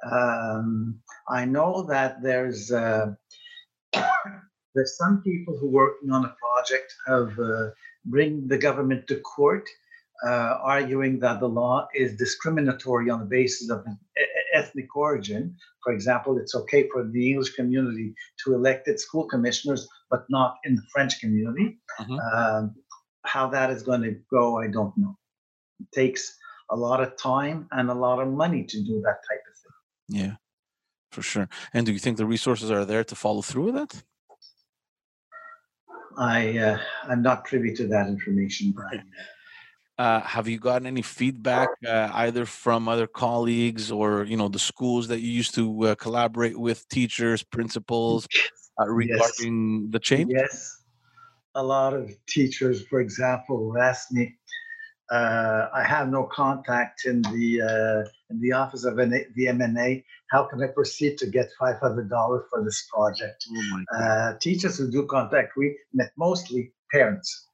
[0.04, 3.14] Um, I know that there's uh,
[4.74, 7.70] there's some people who are working on a project of uh,
[8.04, 9.66] bring the government to court
[10.26, 13.84] uh, arguing that the law is discriminatory on the basis of
[14.54, 15.56] ethnic origin.
[15.84, 18.14] For example, it's okay for the English community
[18.44, 21.78] to elect its school commissioners, but not in the French community.
[22.00, 22.18] Mm-hmm.
[22.36, 22.74] Um,
[23.24, 25.16] how that is going to go, I don't know.
[25.80, 26.36] It takes
[26.70, 30.20] a lot of time and a lot of money to do that type of thing.
[30.20, 30.34] Yeah,
[31.12, 31.48] for sure.
[31.72, 34.02] And do you think the resources are there to follow through with that?
[36.16, 39.04] I uh, I'm not privy to that information, Brian.
[39.98, 44.58] Uh, have you gotten any feedback uh, either from other colleagues or you know the
[44.58, 48.28] schools that you used to uh, collaborate with, teachers, principals,
[48.80, 49.90] uh, regarding yes.
[49.90, 50.30] the change?
[50.32, 50.84] Yes,
[51.56, 54.36] a lot of teachers, for example, asked me.
[55.10, 60.04] Uh, I have no contact in the uh, in the office of the MNA.
[60.30, 63.44] How can I proceed to get five hundred dollars for this project?
[63.50, 67.47] Oh teachers who do contact, we met mostly parents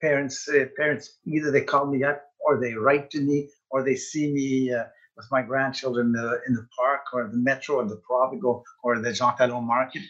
[0.00, 3.96] parents uh, parents either they call me up or they write to me or they
[3.96, 4.84] see me uh,
[5.16, 9.12] with my grandchildren uh, in the park or the metro or the Provigo or the
[9.12, 10.02] Jean Talon market,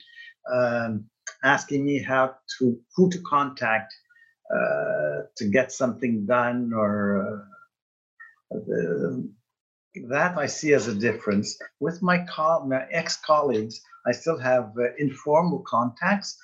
[0.52, 1.06] um,
[1.42, 3.94] asking me how to who to contact
[4.54, 7.44] uh, to get something done or
[8.50, 9.30] uh, the,
[10.08, 11.58] that I see as a difference.
[11.80, 16.38] With my, co- my ex-colleagues, I still have uh, informal contacts,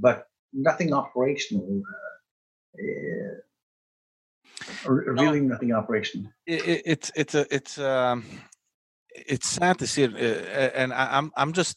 [0.00, 1.82] but nothing operational
[4.86, 6.32] revealing no, nothing operation.
[6.46, 8.24] It, it's it's a it's um
[9.14, 11.76] it's sad to see it, uh, and I, am I'm just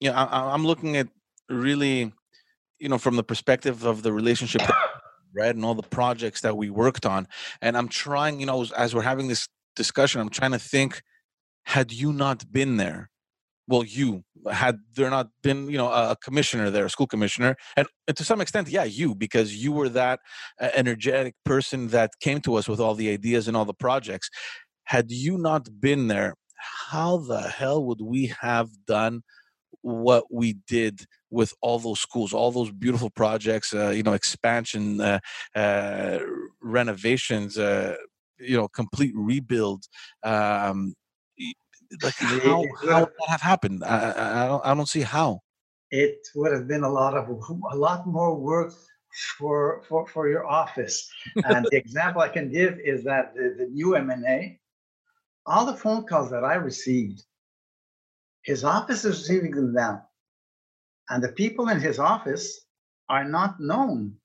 [0.00, 1.08] you know I, I'm looking at
[1.48, 2.12] really
[2.78, 4.62] you know from the perspective of the relationship
[5.34, 7.28] right and all the projects that we worked on.
[7.60, 11.02] And i'm trying you know as we're having this discussion i'm trying to think
[11.64, 13.10] had you not been there
[13.68, 17.86] well you had there not been you know a commissioner there a school commissioner and,
[18.06, 20.20] and to some extent yeah you because you were that
[20.60, 24.30] uh, energetic person that came to us with all the ideas and all the projects.
[24.84, 29.22] Had you not been there how the hell would we have done
[29.82, 31.00] what we did
[31.30, 35.18] with all those schools all those beautiful projects uh, you know expansion uh,
[35.54, 36.18] uh
[36.62, 37.94] renovations uh,
[38.38, 39.84] you know complete rebuild
[40.22, 40.94] um,
[42.02, 43.84] like how how would that have happened?
[43.84, 45.40] I, I don't I don't see how.
[45.90, 47.28] It would have been a lot of
[47.72, 48.72] a lot more work
[49.38, 51.08] for for for your office.
[51.44, 54.58] and the example I can give is that the, the new MNA,
[55.46, 57.22] all the phone calls that I received,
[58.42, 60.02] his office is receiving them now,
[61.10, 62.66] and the people in his office
[63.08, 64.16] are not known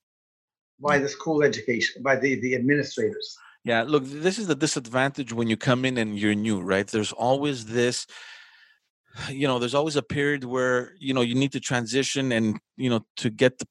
[0.80, 3.38] by the school education by the the administrators.
[3.64, 6.88] Yeah, look, this is the disadvantage when you come in and you're new, right?
[6.88, 8.07] There's always this
[9.30, 12.89] you know, there's always a period where, you know, you need to transition and, you
[12.89, 13.68] know, to get the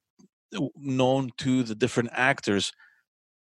[0.77, 2.73] known to the different actors,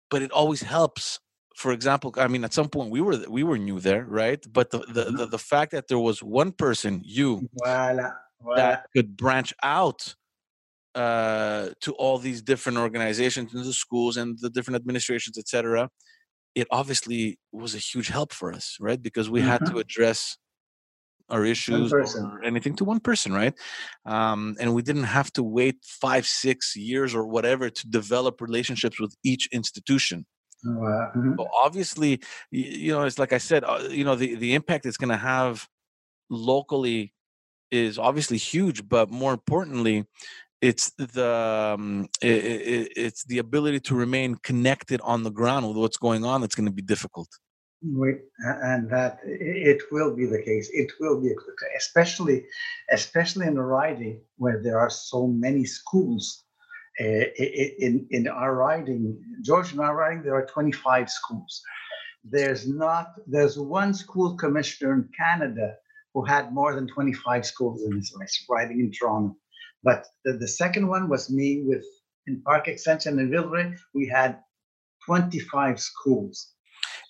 [0.09, 1.19] but it always helps.
[1.55, 4.45] For example, I mean, at some point we were we were new there, right?
[4.51, 8.11] But the the, the, the fact that there was one person, you, Voila.
[8.41, 8.55] Voila.
[8.57, 10.15] that could branch out
[10.95, 15.89] uh, to all these different organizations and the schools and the different administrations, etc.
[16.55, 19.01] It obviously was a huge help for us, right?
[19.01, 20.37] Because we had to address
[21.29, 23.53] our issues or anything to one person, right?
[24.05, 28.99] Um, and we didn't have to wait five, six years or whatever to develop relationships
[28.99, 30.25] with each institution.
[30.63, 31.11] Voila.
[31.15, 31.35] Mhm.
[31.37, 34.97] So obviously, you know, it's like I said, uh, you know, the, the impact it's
[34.97, 35.67] going to have
[36.29, 37.13] locally
[37.71, 40.05] is obviously huge, but more importantly,
[40.70, 40.86] it's
[41.16, 41.30] the
[41.76, 41.86] um,
[42.24, 46.36] i i- it's the ability to remain connected on the ground with what's going on
[46.41, 47.30] that's going to be difficult.
[48.63, 50.68] And that it will be the case.
[50.84, 51.30] It will be,
[51.82, 52.38] especially,
[52.99, 56.24] especially in riding where there are so many schools.
[57.03, 57.26] Uh,
[57.86, 59.03] in in our riding,
[59.47, 61.53] George, in our riding, there are 25 schools.
[62.36, 63.05] There's not.
[63.34, 65.68] There's one school commissioner in Canada
[66.13, 68.09] who had more than 25 schools in his
[68.49, 69.36] riding in Toronto.
[69.86, 71.86] But the, the second one was me with
[72.27, 73.77] in Park Extension in Villeray.
[73.93, 74.39] We had
[75.05, 76.51] 25 schools.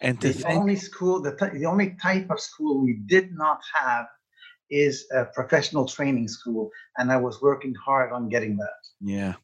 [0.01, 4.05] And The think, only school, the, the only type of school we did not have
[4.69, 8.81] is a professional training school, and I was working hard on getting that.
[8.99, 9.35] yeah,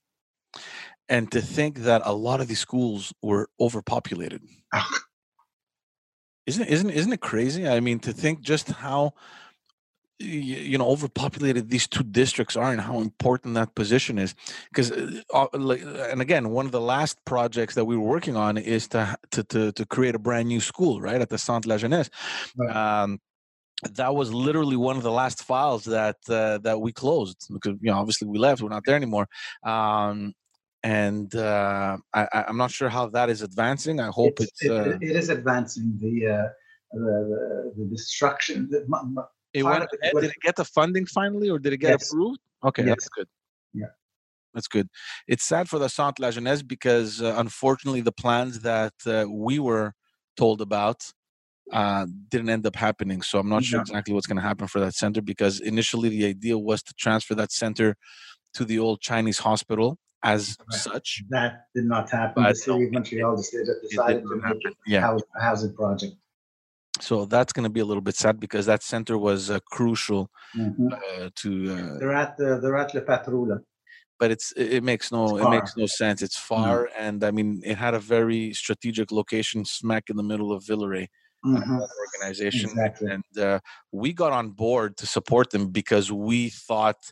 [1.08, 4.42] and to think that a lot of these schools were overpopulated.
[6.48, 7.68] Isn't it, isn't isn't it crazy?
[7.68, 9.14] I mean, to think just how
[10.22, 14.36] you know overpopulated these two districts are and how important that position is
[14.70, 14.92] because
[15.34, 15.48] uh,
[16.12, 19.44] and again one of the last projects that we were working on is to to
[19.44, 22.10] to, to create a brand new school right at the centre la jeunesse
[22.58, 22.76] Right.
[22.76, 23.20] um,
[23.94, 27.92] that was literally one of the last files that uh, that we closed because you
[27.92, 29.28] know obviously we left we're not there anymore
[29.64, 30.34] um,
[30.84, 34.00] and uh, I, I'm not sure how that is advancing.
[34.00, 36.48] I hope It's- it's, uh, it, it is advancing the uh,
[36.92, 38.68] the, the, the destruction.
[38.70, 38.86] The,
[39.54, 40.14] It went ahead.
[40.20, 42.12] Did it get the funding finally, or did it get Yes.
[42.12, 42.40] approved?
[42.64, 43.28] Okay, that's good.
[43.74, 43.88] Yeah.
[44.54, 44.90] That's good.
[45.28, 49.60] It's sad for the Centre La Jeunesse because uh, unfortunately the plans that uh, we
[49.60, 49.94] were
[50.36, 51.02] told about
[51.72, 53.22] uh, didn't end up happening.
[53.22, 56.26] So I'm not sure exactly what's going to happen for that center because initially the
[56.26, 57.96] idea was to transfer that center
[58.56, 60.80] to the old Chinese hospital as Right.
[60.80, 61.24] such.
[61.30, 62.44] that did not happen.
[62.44, 66.16] But The city of Montreal decided, decided to make a housing project.
[67.02, 70.30] So that's going to be a little bit sad because that center was uh, crucial
[70.56, 70.90] Mhm.
[70.92, 73.64] uh, to uh, They're at the they're at Le Patrouille.
[74.20, 76.22] but it's it makes no it makes no sense.
[76.22, 80.52] It's far, and I mean it had a very strategic location, smack in the middle
[80.52, 81.08] of Villeray
[81.44, 81.88] Mhm.
[82.00, 83.08] organization, Exactly.
[83.10, 83.60] and uh,
[83.92, 87.12] we got on board to support them because we thought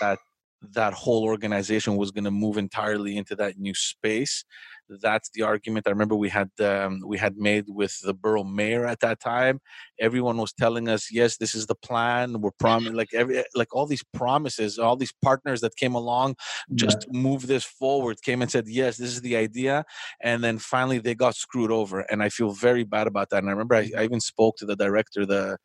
[0.00, 0.18] that
[0.60, 4.44] that whole organization was going to move entirely into that new space.
[4.88, 5.86] That's the argument.
[5.86, 9.60] I remember we had um, we had made with the borough mayor at that time.
[10.00, 12.40] Everyone was telling us, "Yes, this is the plan.
[12.40, 16.34] We're promising." Like every like all these promises, all these partners that came along
[16.74, 19.84] just to move this forward came and said yes this is the idea
[20.20, 23.48] and then finally they got screwed over and i feel very bad about that and
[23.48, 25.58] i remember i, I even spoke to the director the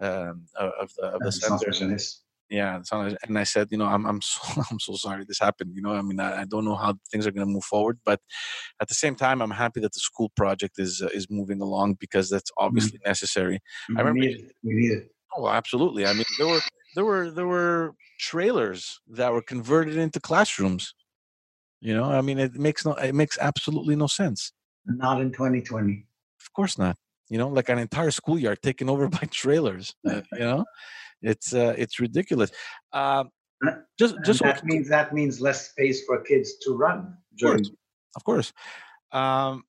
[0.00, 2.20] um, of the, of the center what it is.
[2.48, 2.80] Yeah
[3.26, 4.40] and i said you know i'm i'm so
[4.70, 7.26] i'm so sorry this happened you know i mean i, I don't know how things
[7.26, 8.20] are going to move forward but
[8.80, 11.94] at the same time i'm happy that the school project is uh, is moving along
[11.98, 14.52] because that's obviously necessary We remember- need it.
[14.62, 15.10] We need it.
[15.36, 16.06] Oh, absolutely.
[16.06, 16.60] I mean, there were
[16.94, 20.94] there were there were trailers that were converted into classrooms.
[21.82, 24.52] You know, I mean, it makes no it makes absolutely no sense.
[24.86, 26.06] Not in 2020.
[26.40, 26.96] Of course not.
[27.28, 29.94] You know, like an entire schoolyard taken over by trailers.
[30.08, 30.64] uh, you know,
[31.22, 32.50] it's uh, it's ridiculous.
[32.92, 33.30] Um,
[33.98, 37.16] just just so we that can- means that means less space for kids to run.
[37.38, 37.70] during- course.
[38.16, 38.52] of course.
[39.12, 39.62] Um,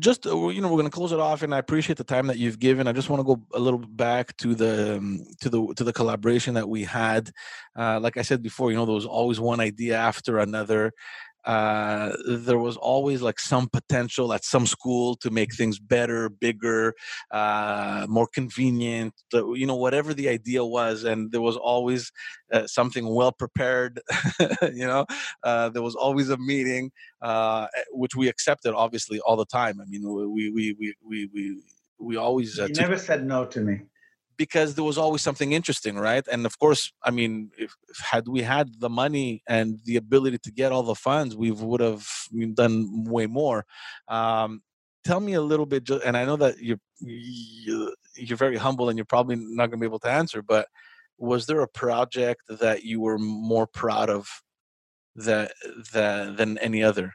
[0.00, 2.26] just uh, you know, we're going to close it off, and I appreciate the time
[2.26, 2.88] that you've given.
[2.88, 5.92] I just want to go a little back to the um, to the to the
[5.92, 7.30] collaboration that we had.
[7.78, 10.92] Uh, like I said before, you know, there was always one idea after another.
[11.46, 16.92] Uh, there was always like some potential at some school to make things better, bigger,
[17.30, 19.14] uh, more convenient.
[19.32, 22.10] You know, whatever the idea was, and there was always
[22.52, 24.00] uh, something well prepared.
[24.62, 25.06] you know,
[25.44, 26.90] uh, there was always a meeting
[27.22, 29.80] uh, eh, which we accepted obviously all the time.
[29.80, 31.62] I mean, we we we we we
[31.98, 33.82] we always uh, You never said no to me.
[34.36, 36.26] Because there was always something interesting, right?
[36.30, 37.74] And of course, I mean, if,
[38.10, 41.80] had we had the money and the ability to get all the funds, we would
[41.80, 42.06] have
[42.54, 43.64] done way more.
[44.08, 44.62] Um,
[45.04, 48.98] tell me a little bit, and I know that you're you, you're very humble and
[48.98, 50.68] you're probably not going to be able to answer, but
[51.18, 54.28] was there a project that you were more proud of
[55.16, 55.50] the,
[55.92, 57.12] the, than any other.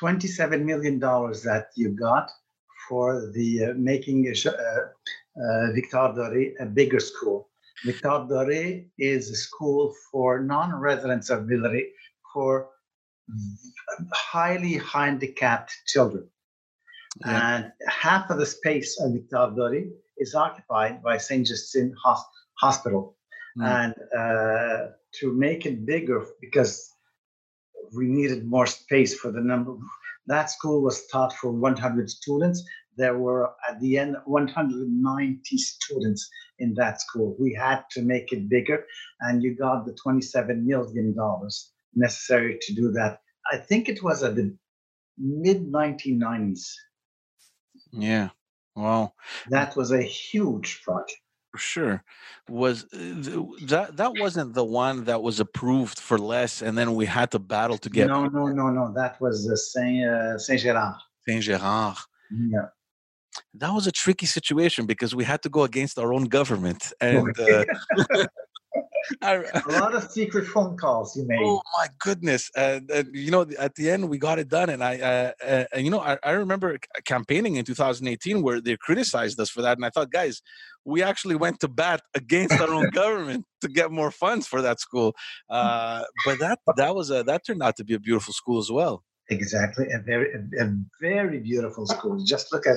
[0.00, 2.30] $27 million that you got
[2.88, 4.50] for the uh, making uh,
[5.74, 7.48] Victor Doré a bigger school.
[7.84, 11.84] Victor Doré is a school for non-residents of Villeray
[12.32, 12.70] for
[14.12, 16.28] highly handicapped children.
[17.20, 17.56] Yeah.
[17.56, 21.46] And half of the space of Victor Doré is occupied by St.
[21.46, 21.94] Justine
[22.60, 23.16] Hospital.
[23.58, 23.64] Mm.
[23.84, 26.90] And uh, to make it bigger, because
[27.94, 29.76] we needed more space for the number,
[30.26, 32.64] that school was taught for 100 students.
[32.96, 36.28] There were at the end 190 students
[36.58, 37.36] in that school.
[37.38, 38.84] We had to make it bigger,
[39.20, 43.20] and you got the 27 million dollars necessary to do that.
[43.52, 44.56] I think it was at the
[45.18, 46.72] mid 1990s.
[47.92, 48.30] Yeah.
[48.74, 49.14] Wow.
[49.48, 51.20] That was a huge project.
[51.52, 52.04] For sure.
[52.48, 57.06] Was uh, that that wasn't the one that was approved for less and then we
[57.06, 58.92] had to battle to get No, no, no, no.
[58.92, 60.96] That was the Saint uh, Saint Gerard.
[61.26, 61.96] Saint Gerard.
[62.30, 62.66] Yeah.
[63.54, 67.34] That was a tricky situation because we had to go against our own government and
[67.38, 67.64] uh,
[69.22, 71.40] a lot of secret phone calls you made.
[71.42, 72.50] Oh my goodness!
[72.56, 74.70] You know, at the end, we got it done.
[74.70, 78.76] And I, uh, uh, and you know, I, I remember campaigning in 2018 where they
[78.76, 79.76] criticized us for that.
[79.78, 80.42] And I thought, guys,
[80.84, 84.80] we actually went to bat against our own government to get more funds for that
[84.80, 85.14] school.
[85.48, 88.70] Uh, but that that was a that turned out to be a beautiful school as
[88.70, 89.02] well.
[89.28, 92.22] Exactly, a very a, very beautiful school.
[92.24, 92.76] Just look at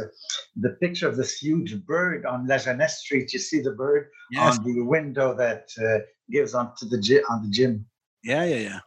[0.55, 3.31] the picture of this huge bird on Lajeunesse Street.
[3.31, 4.57] You see the bird yes.
[4.57, 5.99] on the window that uh,
[6.31, 7.85] gives onto the gym on the gym.
[8.23, 8.79] Yeah, yeah, yeah.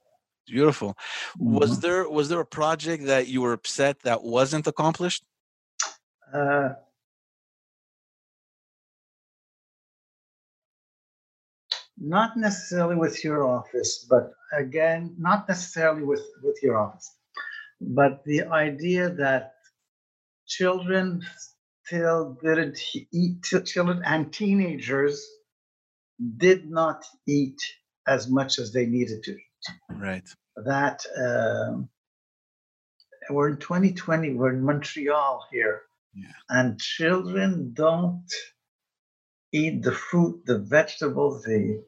[0.48, 0.94] Beautiful.
[1.38, 1.54] Mm-hmm.
[1.54, 5.22] Was there was there a project that you were upset that wasn't accomplished?
[6.34, 6.70] Uh,
[11.96, 17.18] not necessarily with your office, but again, not necessarily with with your office
[17.88, 19.54] but the idea that
[20.46, 21.22] children
[21.84, 22.78] still didn't
[23.12, 25.24] eat, children and teenagers
[26.36, 27.60] did not eat
[28.06, 29.76] as much as they needed to eat.
[29.90, 30.28] Right.
[30.56, 31.88] That um,
[33.30, 35.82] we're in 2020, we're in Montreal here,
[36.14, 36.32] yeah.
[36.48, 38.26] and children don't
[39.52, 41.84] eat the fruit, the vegetables, the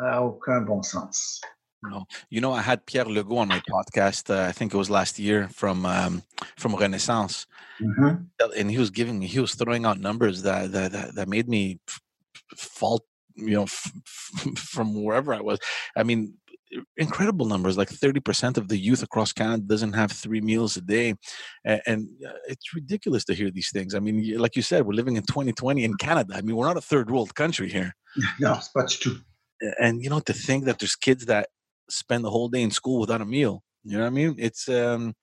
[0.00, 1.40] uh, aucun bon sens.
[1.82, 4.30] No, you know, I had Pierre Legault on my podcast.
[4.30, 6.22] Uh, I think it was last year from um,
[6.56, 7.46] from Renaissance,
[7.80, 8.22] mm-hmm.
[8.56, 11.48] and he was giving me, he was throwing out numbers that that that, that made
[11.48, 11.80] me
[12.56, 13.04] fall,
[13.34, 15.58] you know, f- f- from wherever I was.
[15.96, 16.34] I mean,
[16.96, 17.76] incredible numbers.
[17.76, 21.14] Like thirty percent of the youth across Canada doesn't have three meals a day,
[21.64, 23.96] and, and uh, it's ridiculous to hear these things.
[23.96, 26.34] I mean, like you said, we're living in 2020 in Canada.
[26.36, 27.94] I mean, we're not a third world country here.
[28.38, 29.16] No, it's true
[29.80, 31.48] and you know to think that there's kids that
[31.92, 33.62] spend the whole day in school without a meal.
[33.84, 34.34] You know what I mean?
[34.38, 35.14] It's um,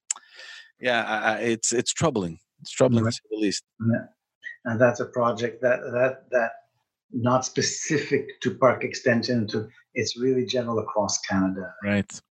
[0.80, 2.40] yeah, I, it's it's troubling.
[2.62, 3.12] It's troubling right.
[3.12, 3.64] to say the least.
[3.80, 4.06] Yeah.
[4.66, 6.52] And that's a project that that that
[7.12, 9.48] not specific to park extension.
[9.48, 11.74] To it's really general across Canada.
[11.84, 12.22] Right.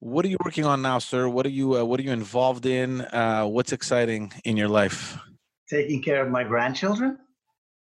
[0.00, 1.28] What are you working on now, sir?
[1.28, 3.02] What are you uh, What are you involved in?
[3.02, 5.18] Uh, what's exciting in your life?
[5.70, 7.18] Taking care of my grandchildren.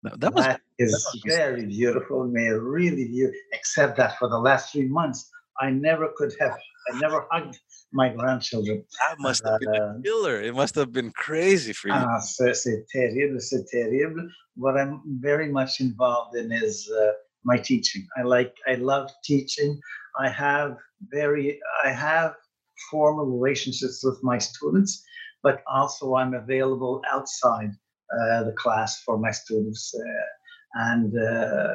[0.02, 3.40] That, was that is very beautiful, May really beautiful.
[3.52, 5.30] Except that for the last three months,
[5.60, 6.56] I never could have.
[6.90, 7.58] I never hugged
[7.92, 8.84] my grandchildren.
[9.08, 10.40] That must have been uh, a killer.
[10.40, 11.94] It must have been crazy for you.
[11.94, 14.28] Ah, c'est, c'est terrible, c'est terrible.
[14.54, 17.12] What I'm very much involved in is uh,
[17.44, 18.06] my teaching.
[18.16, 19.80] I like, I love teaching.
[20.18, 20.76] I have
[21.10, 22.34] very, I have
[22.90, 25.02] formal relationships with my students,
[25.42, 27.72] but also I'm available outside
[28.44, 31.68] the class for my students, uh, and uh,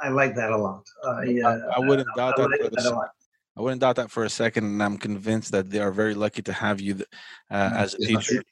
[0.00, 0.84] I like that a lot.
[1.04, 1.40] I,
[1.76, 2.70] I wouldn't doubt I, that.
[2.72, 3.10] that
[3.56, 6.42] I wouldn't doubt that for a second, and I'm convinced that they are very lucky
[6.42, 7.04] to have you
[7.50, 8.42] uh, as a teacher.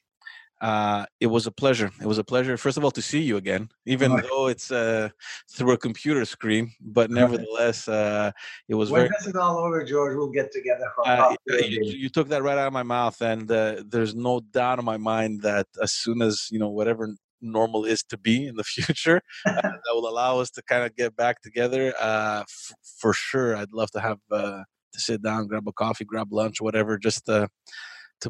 [0.61, 1.89] Uh, it was a pleasure.
[1.99, 4.23] It was a pleasure, first of all, to see you again, even right.
[4.23, 5.09] though it's uh,
[5.51, 6.71] through a computer screen.
[6.79, 8.31] But nevertheless, uh,
[8.69, 9.09] it was when very.
[9.25, 10.85] When it all over, George, we'll get together.
[11.03, 14.77] Uh, you, you, took that right out of my mouth, and uh, there's no doubt
[14.77, 17.09] in my mind that as soon as you know whatever
[17.41, 20.95] normal is to be in the future, uh, that will allow us to kind of
[20.95, 21.91] get back together.
[21.99, 26.61] F- for sure, I'd love to have to sit down, grab a coffee, grab lunch,
[26.61, 27.49] whatever, just to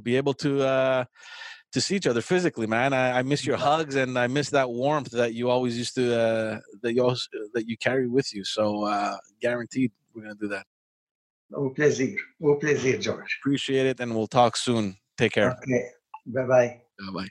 [0.02, 1.06] be able to
[1.72, 2.94] to see each other physically, man.
[2.94, 6.20] I, I, miss your hugs and I miss that warmth that you always used to
[6.20, 8.44] uh, that you always, that you carry with you.
[8.44, 10.66] So uh, guaranteed, we're gonna do that.
[11.54, 13.40] Au plaisir, au plaisir, George.
[13.42, 14.96] Appreciate it, and we'll talk soon.
[15.18, 15.52] Take care.
[15.52, 15.86] Okay,
[16.26, 16.82] bye bye.
[17.00, 17.28] Bye bye.